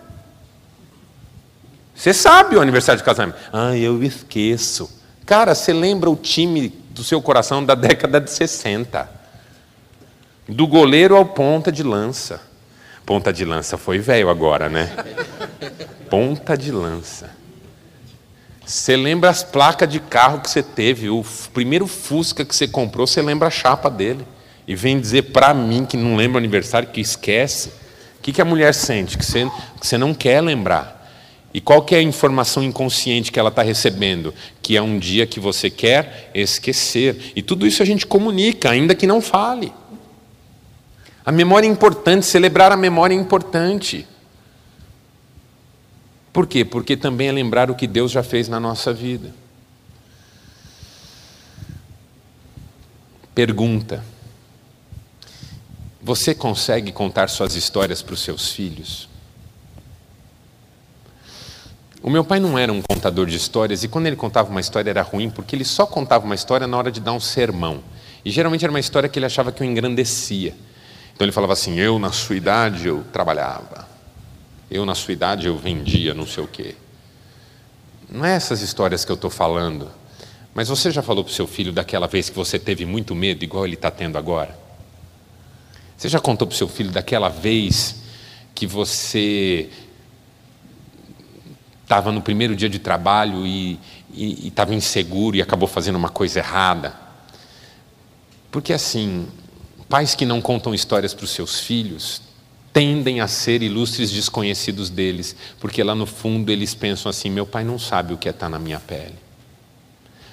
Você 1.94 2.12
sabe 2.12 2.56
o 2.56 2.60
aniversário 2.60 2.98
de 2.98 3.04
casamento. 3.04 3.38
Ah, 3.52 3.76
eu 3.76 4.02
esqueço. 4.02 4.90
Cara, 5.24 5.54
você 5.54 5.72
lembra 5.72 6.10
o 6.10 6.16
time 6.16 6.68
do 6.90 7.04
seu 7.04 7.22
coração 7.22 7.64
da 7.64 7.74
década 7.74 8.20
de 8.20 8.30
60. 8.30 9.21
Do 10.52 10.66
goleiro 10.66 11.16
ao 11.16 11.24
ponta 11.24 11.72
de 11.72 11.82
lança. 11.82 12.40
Ponta 13.06 13.32
de 13.32 13.42
lança 13.42 13.78
foi 13.78 13.98
velho 13.98 14.28
agora, 14.28 14.68
né? 14.68 14.94
Ponta 16.10 16.56
de 16.56 16.70
lança. 16.70 17.30
Você 18.64 18.94
lembra 18.96 19.30
as 19.30 19.42
placas 19.42 19.88
de 19.88 19.98
carro 19.98 20.40
que 20.40 20.50
você 20.50 20.62
teve, 20.62 21.08
o 21.08 21.24
primeiro 21.54 21.86
Fusca 21.86 22.44
que 22.44 22.54
você 22.54 22.68
comprou, 22.68 23.06
você 23.06 23.22
lembra 23.22 23.48
a 23.48 23.50
chapa 23.50 23.90
dele. 23.90 24.26
E 24.68 24.76
vem 24.76 25.00
dizer 25.00 25.32
para 25.32 25.54
mim 25.54 25.86
que 25.86 25.96
não 25.96 26.16
lembra 26.16 26.36
o 26.36 26.38
aniversário, 26.38 26.90
que 26.90 27.00
esquece. 27.00 27.70
O 28.18 28.22
que, 28.22 28.32
que 28.32 28.40
a 28.42 28.44
mulher 28.44 28.74
sente? 28.74 29.16
Que 29.16 29.24
você, 29.24 29.50
que 29.80 29.86
você 29.86 29.96
não 29.96 30.12
quer 30.12 30.40
lembrar. 30.42 31.00
E 31.54 31.60
qual 31.60 31.82
que 31.82 31.94
é 31.94 31.98
a 31.98 32.02
informação 32.02 32.62
inconsciente 32.62 33.32
que 33.32 33.40
ela 33.40 33.48
está 33.48 33.62
recebendo? 33.62 34.34
Que 34.60 34.76
é 34.76 34.82
um 34.82 34.98
dia 34.98 35.26
que 35.26 35.40
você 35.40 35.68
quer 35.68 36.30
esquecer. 36.34 37.32
E 37.34 37.42
tudo 37.42 37.66
isso 37.66 37.82
a 37.82 37.86
gente 37.86 38.06
comunica, 38.06 38.70
ainda 38.70 38.94
que 38.94 39.06
não 39.06 39.20
fale. 39.20 39.72
A 41.24 41.30
memória 41.30 41.66
é 41.66 41.70
importante, 41.70 42.26
celebrar 42.26 42.72
a 42.72 42.76
memória 42.76 43.14
é 43.14 43.18
importante. 43.18 44.06
Por 46.32 46.46
quê? 46.46 46.64
Porque 46.64 46.96
também 46.96 47.28
é 47.28 47.32
lembrar 47.32 47.70
o 47.70 47.74
que 47.74 47.86
Deus 47.86 48.10
já 48.10 48.22
fez 48.22 48.48
na 48.48 48.58
nossa 48.58 48.92
vida. 48.92 49.32
Pergunta: 53.34 54.04
Você 56.02 56.34
consegue 56.34 56.90
contar 56.90 57.28
suas 57.28 57.54
histórias 57.54 58.02
para 58.02 58.14
os 58.14 58.20
seus 58.20 58.50
filhos? 58.50 59.08
O 62.02 62.10
meu 62.10 62.24
pai 62.24 62.40
não 62.40 62.58
era 62.58 62.72
um 62.72 62.82
contador 62.82 63.26
de 63.26 63.36
histórias 63.36 63.84
e 63.84 63.88
quando 63.88 64.08
ele 64.08 64.16
contava 64.16 64.50
uma 64.50 64.60
história 64.60 64.90
era 64.90 65.02
ruim 65.02 65.30
porque 65.30 65.54
ele 65.54 65.64
só 65.64 65.86
contava 65.86 66.24
uma 66.24 66.34
história 66.34 66.66
na 66.66 66.76
hora 66.76 66.90
de 66.90 66.98
dar 67.00 67.12
um 67.12 67.20
sermão. 67.20 67.80
E 68.24 68.30
geralmente 68.30 68.64
era 68.64 68.72
uma 68.72 68.80
história 68.80 69.08
que 69.08 69.18
ele 69.18 69.26
achava 69.26 69.52
que 69.52 69.62
eu 69.62 69.66
engrandecia. 69.66 70.52
Então 71.22 71.26
ele 71.26 71.32
falava 71.32 71.52
assim: 71.52 71.78
Eu, 71.78 72.00
na 72.00 72.10
sua 72.10 72.34
idade, 72.34 72.88
eu 72.88 73.04
trabalhava. 73.12 73.86
Eu, 74.68 74.84
na 74.84 74.92
sua 74.92 75.12
idade, 75.12 75.46
eu 75.46 75.56
vendia 75.56 76.14
não 76.14 76.26
sei 76.26 76.42
o 76.42 76.48
quê. 76.48 76.74
Não 78.10 78.26
é 78.26 78.34
essas 78.34 78.60
histórias 78.60 79.04
que 79.04 79.12
eu 79.12 79.14
estou 79.14 79.30
falando. 79.30 79.88
Mas 80.52 80.66
você 80.66 80.90
já 80.90 81.00
falou 81.00 81.22
para 81.22 81.30
o 81.30 81.32
seu 81.32 81.46
filho 81.46 81.72
daquela 81.72 82.08
vez 82.08 82.28
que 82.28 82.34
você 82.34 82.58
teve 82.58 82.84
muito 82.84 83.14
medo, 83.14 83.44
igual 83.44 83.64
ele 83.64 83.74
está 83.74 83.88
tendo 83.88 84.18
agora? 84.18 84.58
Você 85.96 86.08
já 86.08 86.18
contou 86.18 86.48
para 86.48 86.54
o 86.54 86.56
seu 86.56 86.66
filho 86.66 86.90
daquela 86.90 87.28
vez 87.28 88.02
que 88.52 88.66
você 88.66 89.70
estava 91.84 92.10
no 92.10 92.20
primeiro 92.20 92.56
dia 92.56 92.68
de 92.68 92.80
trabalho 92.80 93.46
e 93.46 93.78
estava 94.12 94.74
inseguro 94.74 95.36
e 95.36 95.42
acabou 95.42 95.68
fazendo 95.68 95.94
uma 95.94 96.08
coisa 96.08 96.40
errada? 96.40 96.96
Porque 98.50 98.72
assim, 98.72 99.28
pais 99.92 100.14
que 100.14 100.24
não 100.24 100.40
contam 100.40 100.72
histórias 100.72 101.12
para 101.12 101.24
os 101.24 101.32
seus 101.32 101.60
filhos 101.60 102.22
tendem 102.72 103.20
a 103.20 103.28
ser 103.28 103.62
ilustres 103.62 104.10
desconhecidos 104.10 104.88
deles, 104.88 105.36
porque 105.60 105.82
lá 105.82 105.94
no 105.94 106.06
fundo 106.06 106.50
eles 106.50 106.72
pensam 106.72 107.10
assim: 107.10 107.28
meu 107.28 107.44
pai 107.44 107.62
não 107.62 107.78
sabe 107.78 108.14
o 108.14 108.16
que 108.16 108.26
é 108.26 108.30
estar 108.30 108.48
na 108.48 108.58
minha 108.58 108.80
pele. 108.80 109.18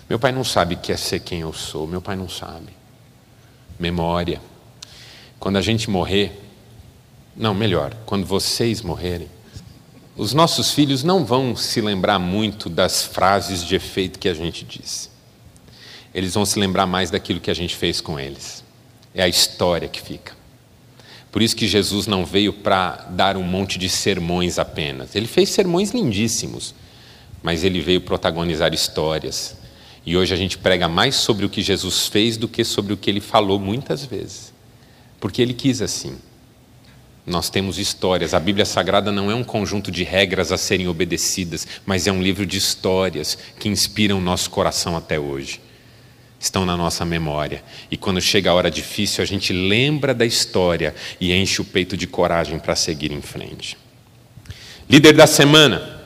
Meu 0.10 0.18
pai 0.18 0.32
não 0.32 0.46
sabe 0.46 0.76
o 0.76 0.78
que 0.78 0.94
é 0.94 0.96
ser 0.96 1.20
quem 1.20 1.42
eu 1.42 1.52
sou. 1.52 1.86
Meu 1.86 2.02
pai 2.02 2.16
não 2.16 2.30
sabe. 2.30 2.70
Memória. 3.78 4.40
Quando 5.42 5.58
a 5.58 5.62
gente 5.62 5.90
morrer, 5.90 6.42
não, 7.36 7.54
melhor, 7.54 7.94
quando 8.06 8.26
vocês 8.26 8.82
morrerem, 8.82 9.28
os 10.16 10.34
nossos 10.34 10.72
filhos 10.72 11.04
não 11.04 11.26
vão 11.26 11.54
se 11.54 11.82
lembrar 11.82 12.18
muito 12.18 12.70
das 12.70 13.04
frases 13.04 13.66
de 13.66 13.76
efeito 13.76 14.20
que 14.20 14.30
a 14.30 14.34
gente 14.34 14.64
diz. 14.64 15.12
Eles 16.14 16.34
vão 16.34 16.46
se 16.46 16.58
lembrar 16.58 16.88
mais 16.88 17.12
daquilo 17.12 17.42
que 17.42 17.52
a 17.52 17.54
gente 17.54 17.76
fez 17.76 18.00
com 18.00 18.18
eles. 18.18 18.69
É 19.14 19.24
a 19.24 19.28
história 19.28 19.88
que 19.88 20.02
fica. 20.02 20.40
Por 21.32 21.42
isso 21.42 21.56
que 21.56 21.68
Jesus 21.68 22.08
não 22.08 22.26
veio 22.26 22.52
para 22.52 23.08
dar 23.10 23.38
um 23.38 23.44
monte 23.44 23.78
de 23.78 23.88
sermões 23.88 24.58
apenas. 24.58 25.16
Ele 25.16 25.28
fez 25.28 25.50
sermões 25.50 25.92
lindíssimos, 25.92 26.74
mas 27.44 27.64
ele 27.64 27.82
veio 27.82 28.02
protagonizar 28.02 28.74
histórias. 28.74 29.56
E 30.06 30.18
hoje 30.18 30.34
a 30.34 30.38
gente 30.38 30.58
prega 30.58 30.88
mais 30.88 31.16
sobre 31.16 31.46
o 31.46 31.50
que 31.50 31.62
Jesus 31.62 32.08
fez 32.08 32.36
do 32.36 32.48
que 32.48 32.64
sobre 32.64 32.94
o 32.94 32.98
que 32.98 33.10
ele 33.10 33.22
falou 33.22 33.60
muitas 33.60 34.04
vezes. 34.04 34.52
Porque 35.20 35.42
ele 35.42 35.54
quis 35.54 35.82
assim. 35.82 36.18
Nós 37.28 37.50
temos 37.50 37.78
histórias. 37.78 38.34
A 38.34 38.40
Bíblia 38.40 38.66
Sagrada 38.66 39.12
não 39.12 39.30
é 39.30 39.36
um 39.36 39.44
conjunto 39.44 39.92
de 39.92 40.04
regras 40.04 40.52
a 40.52 40.58
serem 40.58 40.88
obedecidas, 40.88 41.68
mas 41.86 42.08
é 42.08 42.12
um 42.12 42.24
livro 42.24 42.44
de 42.44 42.58
histórias 42.58 43.38
que 43.60 43.70
inspiram 43.70 44.20
nosso 44.20 44.50
coração 44.50 44.98
até 44.98 45.20
hoje 45.20 45.62
estão 46.40 46.66
na 46.66 46.78
nossa 46.78 47.04
memória. 47.04 47.64
E 47.92 47.98
quando 47.98 48.22
chega 48.22 48.50
a 48.50 48.54
hora 48.54 48.72
difícil, 48.72 49.22
a 49.22 49.28
gente 49.28 49.52
lembra 49.52 50.14
da 50.14 50.26
história 50.26 50.96
e 51.20 51.34
enche 51.34 51.62
o 51.62 51.66
peito 51.66 51.98
de 51.98 52.08
coragem 52.08 52.58
para 52.58 52.76
seguir 52.76 53.12
em 53.12 53.22
frente. 53.22 53.78
Líder 54.90 55.14
da 55.14 55.28
semana. 55.28 56.00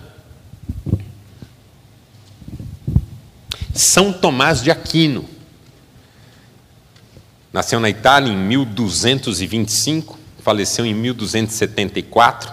São 3.73 4.11
Tomás 4.11 4.61
de 4.61 4.71
Aquino. 4.71 5.29
Nasceu 7.51 7.79
na 7.79 7.89
Itália 7.89 8.33
em 8.33 8.35
1225, 8.35 10.17
faleceu 10.41 10.85
em 10.85 10.93
1274. 10.93 12.51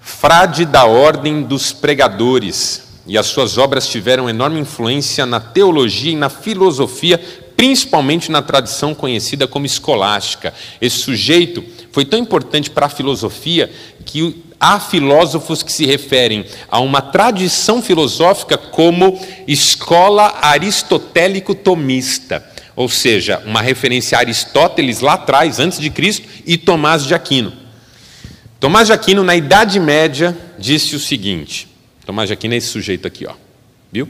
Frade 0.00 0.66
da 0.66 0.84
Ordem 0.84 1.42
dos 1.42 1.72
Pregadores, 1.72 2.83
e 3.06 3.18
as 3.18 3.26
suas 3.26 3.58
obras 3.58 3.88
tiveram 3.88 4.28
enorme 4.28 4.60
influência 4.60 5.26
na 5.26 5.38
teologia 5.38 6.12
e 6.12 6.16
na 6.16 6.30
filosofia, 6.30 7.20
principalmente 7.56 8.30
na 8.30 8.42
tradição 8.42 8.94
conhecida 8.94 9.46
como 9.46 9.66
escolástica. 9.66 10.54
Esse 10.80 10.98
sujeito 10.98 11.62
foi 11.92 12.04
tão 12.04 12.18
importante 12.18 12.70
para 12.70 12.86
a 12.86 12.90
filosofia 12.90 13.70
que 14.04 14.42
há 14.58 14.80
filósofos 14.80 15.62
que 15.62 15.72
se 15.72 15.84
referem 15.84 16.46
a 16.70 16.80
uma 16.80 17.02
tradição 17.02 17.82
filosófica 17.82 18.56
como 18.56 19.20
escola 19.46 20.38
aristotélico-tomista, 20.40 22.42
ou 22.74 22.88
seja, 22.88 23.42
uma 23.44 23.60
referência 23.60 24.16
a 24.16 24.20
Aristóteles 24.20 25.00
lá 25.00 25.12
atrás, 25.14 25.60
antes 25.60 25.78
de 25.78 25.90
Cristo, 25.90 26.26
e 26.46 26.56
Tomás 26.56 27.04
de 27.04 27.14
Aquino. 27.14 27.52
Tomás 28.58 28.86
de 28.86 28.94
Aquino, 28.94 29.22
na 29.22 29.36
Idade 29.36 29.78
Média, 29.78 30.34
disse 30.58 30.96
o 30.96 31.00
seguinte: 31.00 31.73
Tomás 32.04 32.28
de 32.28 32.34
Aquino 32.34 32.54
é 32.54 32.56
esse 32.56 32.68
sujeito 32.68 33.06
aqui, 33.06 33.26
ó. 33.26 33.34
Viu? 33.92 34.08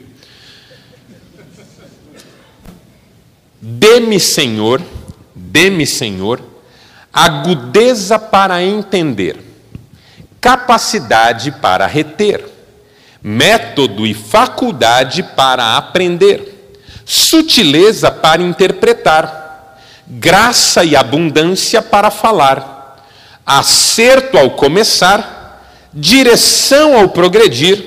Dê-me, 3.61 4.21
Senhor, 4.21 4.83
Dê-me, 5.35 5.85
Senhor, 5.85 6.41
agudeza 7.13 8.19
para 8.19 8.63
entender, 8.63 9.37
capacidade 10.41 11.51
para 11.51 11.87
reter, 11.87 12.45
método 13.21 14.07
e 14.07 14.15
faculdade 14.15 15.23
para 15.23 15.77
aprender, 15.77 16.75
sutileza 17.05 18.13
para 18.13 18.43
interpretar, 18.43 19.81
graça 20.07 20.85
e 20.85 20.95
abundância 20.95 21.83
para 21.83 22.11
falar, 22.11 23.05
acerto 23.45 24.39
ao 24.39 24.53
começar, 24.53 25.34
direção 25.95 26.99
ao 26.99 27.09
progredir 27.09 27.85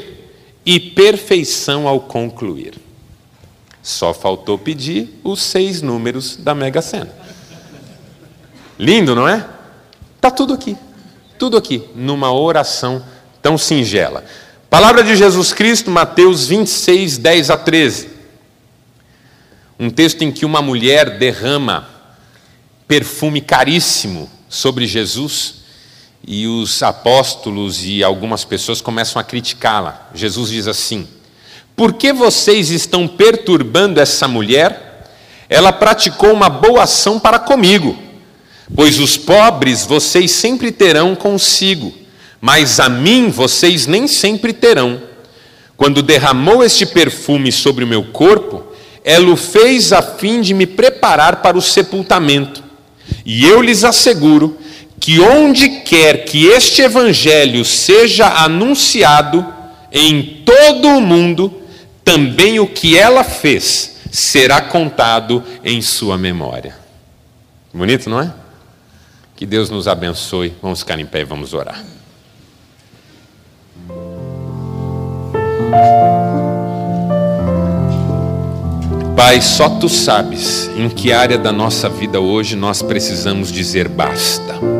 e 0.66 0.80
perfeição 0.80 1.88
ao 1.88 2.00
concluir. 2.00 2.76
Só 3.84 4.14
faltou 4.14 4.58
pedir 4.58 5.20
os 5.24 5.42
seis 5.42 5.82
números 5.82 6.38
da 6.38 6.56
Mega 6.56 6.82
Sena. 6.82 7.14
Lindo, 8.80 9.16
não 9.16 9.28
é? 9.28 9.46
Está 10.16 10.32
tudo 10.32 10.54
aqui. 10.54 10.78
Tudo 11.38 11.58
aqui, 11.58 11.84
numa 11.96 12.34
oração 12.34 13.04
tão 13.42 13.58
singela. 13.58 14.26
Palavra 14.70 15.04
de 15.04 15.16
Jesus 15.16 15.54
Cristo, 15.54 15.90
Mateus 15.90 16.48
26, 16.48 17.18
10 17.18 17.50
a 17.50 17.58
13. 17.58 18.10
Um 19.80 19.90
texto 19.90 20.24
em 20.24 20.32
que 20.32 20.46
uma 20.46 20.62
mulher 20.62 21.18
derrama 21.18 21.88
perfume 22.88 23.40
caríssimo 23.40 24.30
sobre 24.50 24.88
Jesus 24.88 25.57
e 26.30 26.46
os 26.46 26.84
apóstolos 26.84 27.86
e 27.86 28.04
algumas 28.04 28.44
pessoas 28.44 28.82
começam 28.82 29.18
a 29.18 29.24
criticá-la. 29.24 30.10
Jesus 30.14 30.50
diz 30.50 30.68
assim: 30.68 31.08
Por 31.74 31.94
que 31.94 32.12
vocês 32.12 32.70
estão 32.70 33.08
perturbando 33.08 34.02
essa 34.02 34.28
mulher? 34.28 35.08
Ela 35.48 35.72
praticou 35.72 36.34
uma 36.34 36.50
boa 36.50 36.84
ação 36.84 37.18
para 37.18 37.40
comigo, 37.40 37.98
pois 38.76 39.00
os 39.00 39.16
pobres 39.16 39.86
vocês 39.86 40.32
sempre 40.32 40.74
terão 40.74 41.16
consigo, 41.16 41.94
mas 42.42 42.82
a 42.82 42.90
mim 42.90 43.30
vocês 43.30 43.88
nem 43.88 44.06
sempre 44.06 44.52
terão. 44.52 45.02
Quando 45.78 46.02
derramou 46.02 46.62
este 46.62 46.86
perfume 46.86 47.54
sobre 47.54 47.86
o 47.86 47.88
meu 47.88 48.04
corpo, 48.04 48.66
ela 49.06 49.30
o 49.30 49.38
fez 49.38 49.94
a 49.94 50.02
fim 50.02 50.42
de 50.42 50.54
me 50.54 50.66
preparar 50.66 51.42
para 51.42 51.58
o 51.58 51.62
sepultamento. 51.62 52.62
E 53.26 53.46
eu 53.46 53.62
lhes 53.62 53.86
asseguro 53.86 54.58
que 55.00 55.20
onde 55.20 55.82
quer 55.82 56.26
que 56.26 56.48
este 56.48 56.82
evangelho 56.82 57.64
seja 57.64 58.28
anunciado 58.28 59.46
em 59.92 60.44
todo 60.46 60.88
o 60.88 61.02
mundo, 61.02 61.62
também 62.04 62.60
o 62.60 62.68
que 62.68 62.98
ela 62.98 63.24
fez 63.24 63.98
será 64.12 64.62
contado 64.62 65.44
em 65.64 65.82
sua 65.82 66.18
memória. 66.18 66.76
Bonito, 67.74 68.10
não 68.10 68.22
é? 68.22 68.34
Que 69.36 69.46
Deus 69.46 69.70
nos 69.70 69.88
abençoe. 69.88 70.54
Vamos 70.62 70.80
ficar 70.80 71.00
em 71.00 71.06
pé 71.06 71.22
e 71.22 71.26
vamos 71.26 71.54
orar. 71.54 71.84
Pai, 79.16 79.42
só 79.42 79.70
tu 79.70 79.90
sabes 79.90 80.70
em 80.76 80.90
que 80.90 81.12
área 81.12 81.38
da 81.38 81.52
nossa 81.52 81.90
vida 81.90 82.20
hoje 82.20 82.56
nós 82.56 82.82
precisamos 82.82 83.52
dizer 83.52 83.88
basta. 83.88 84.77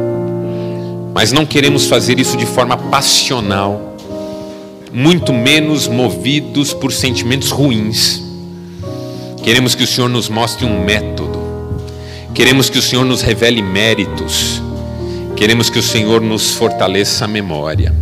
Mas 1.18 1.32
não 1.32 1.48
queremos 1.48 1.88
fazer 1.88 2.20
isso 2.20 2.38
de 2.38 2.46
forma 2.46 2.78
passional, 2.78 3.98
muito 4.94 5.34
menos 5.34 5.88
movidos 5.88 6.76
por 6.76 6.94
sentimentos 6.94 7.50
ruins. 7.50 8.22
Queremos 9.42 9.74
que 9.74 9.82
o 9.82 9.88
Senhor 9.88 10.12
nos 10.12 10.30
mostre 10.30 10.64
um 10.64 10.86
método, 10.86 11.40
queremos 12.36 12.70
que 12.70 12.78
o 12.78 12.84
Senhor 12.84 13.04
nos 13.04 13.24
revele 13.24 13.64
méritos, 13.64 14.62
queremos 15.36 15.72
que 15.72 15.80
o 15.80 15.82
Senhor 15.82 16.22
nos 16.22 16.52
fortaleça 16.52 17.26
a 17.26 17.28
memória, 17.28 17.96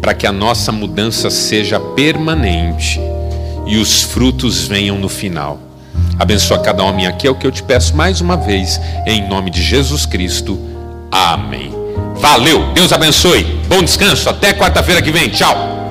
para 0.00 0.14
que 0.14 0.26
a 0.26 0.32
nossa 0.32 0.72
mudança 0.72 1.28
seja 1.28 1.78
permanente 1.78 2.98
e 3.66 3.76
os 3.76 4.00
frutos 4.00 4.66
venham 4.66 4.98
no 4.98 5.10
final. 5.10 5.58
Abençoa 6.18 6.60
cada 6.60 6.82
homem 6.82 7.06
aqui, 7.06 7.26
é 7.26 7.30
o 7.30 7.34
que 7.34 7.46
eu 7.46 7.52
te 7.52 7.62
peço 7.62 7.94
mais 7.94 8.22
uma 8.22 8.38
vez, 8.38 8.80
em 9.06 9.28
nome 9.28 9.50
de 9.50 9.62
Jesus 9.62 10.06
Cristo. 10.06 10.58
Amém. 11.12 11.85
Valeu, 12.18 12.72
Deus 12.74 12.92
abençoe. 12.92 13.44
Bom 13.68 13.82
descanso, 13.82 14.28
até 14.28 14.52
quarta-feira 14.52 15.02
que 15.02 15.10
vem. 15.10 15.28
Tchau. 15.28 15.85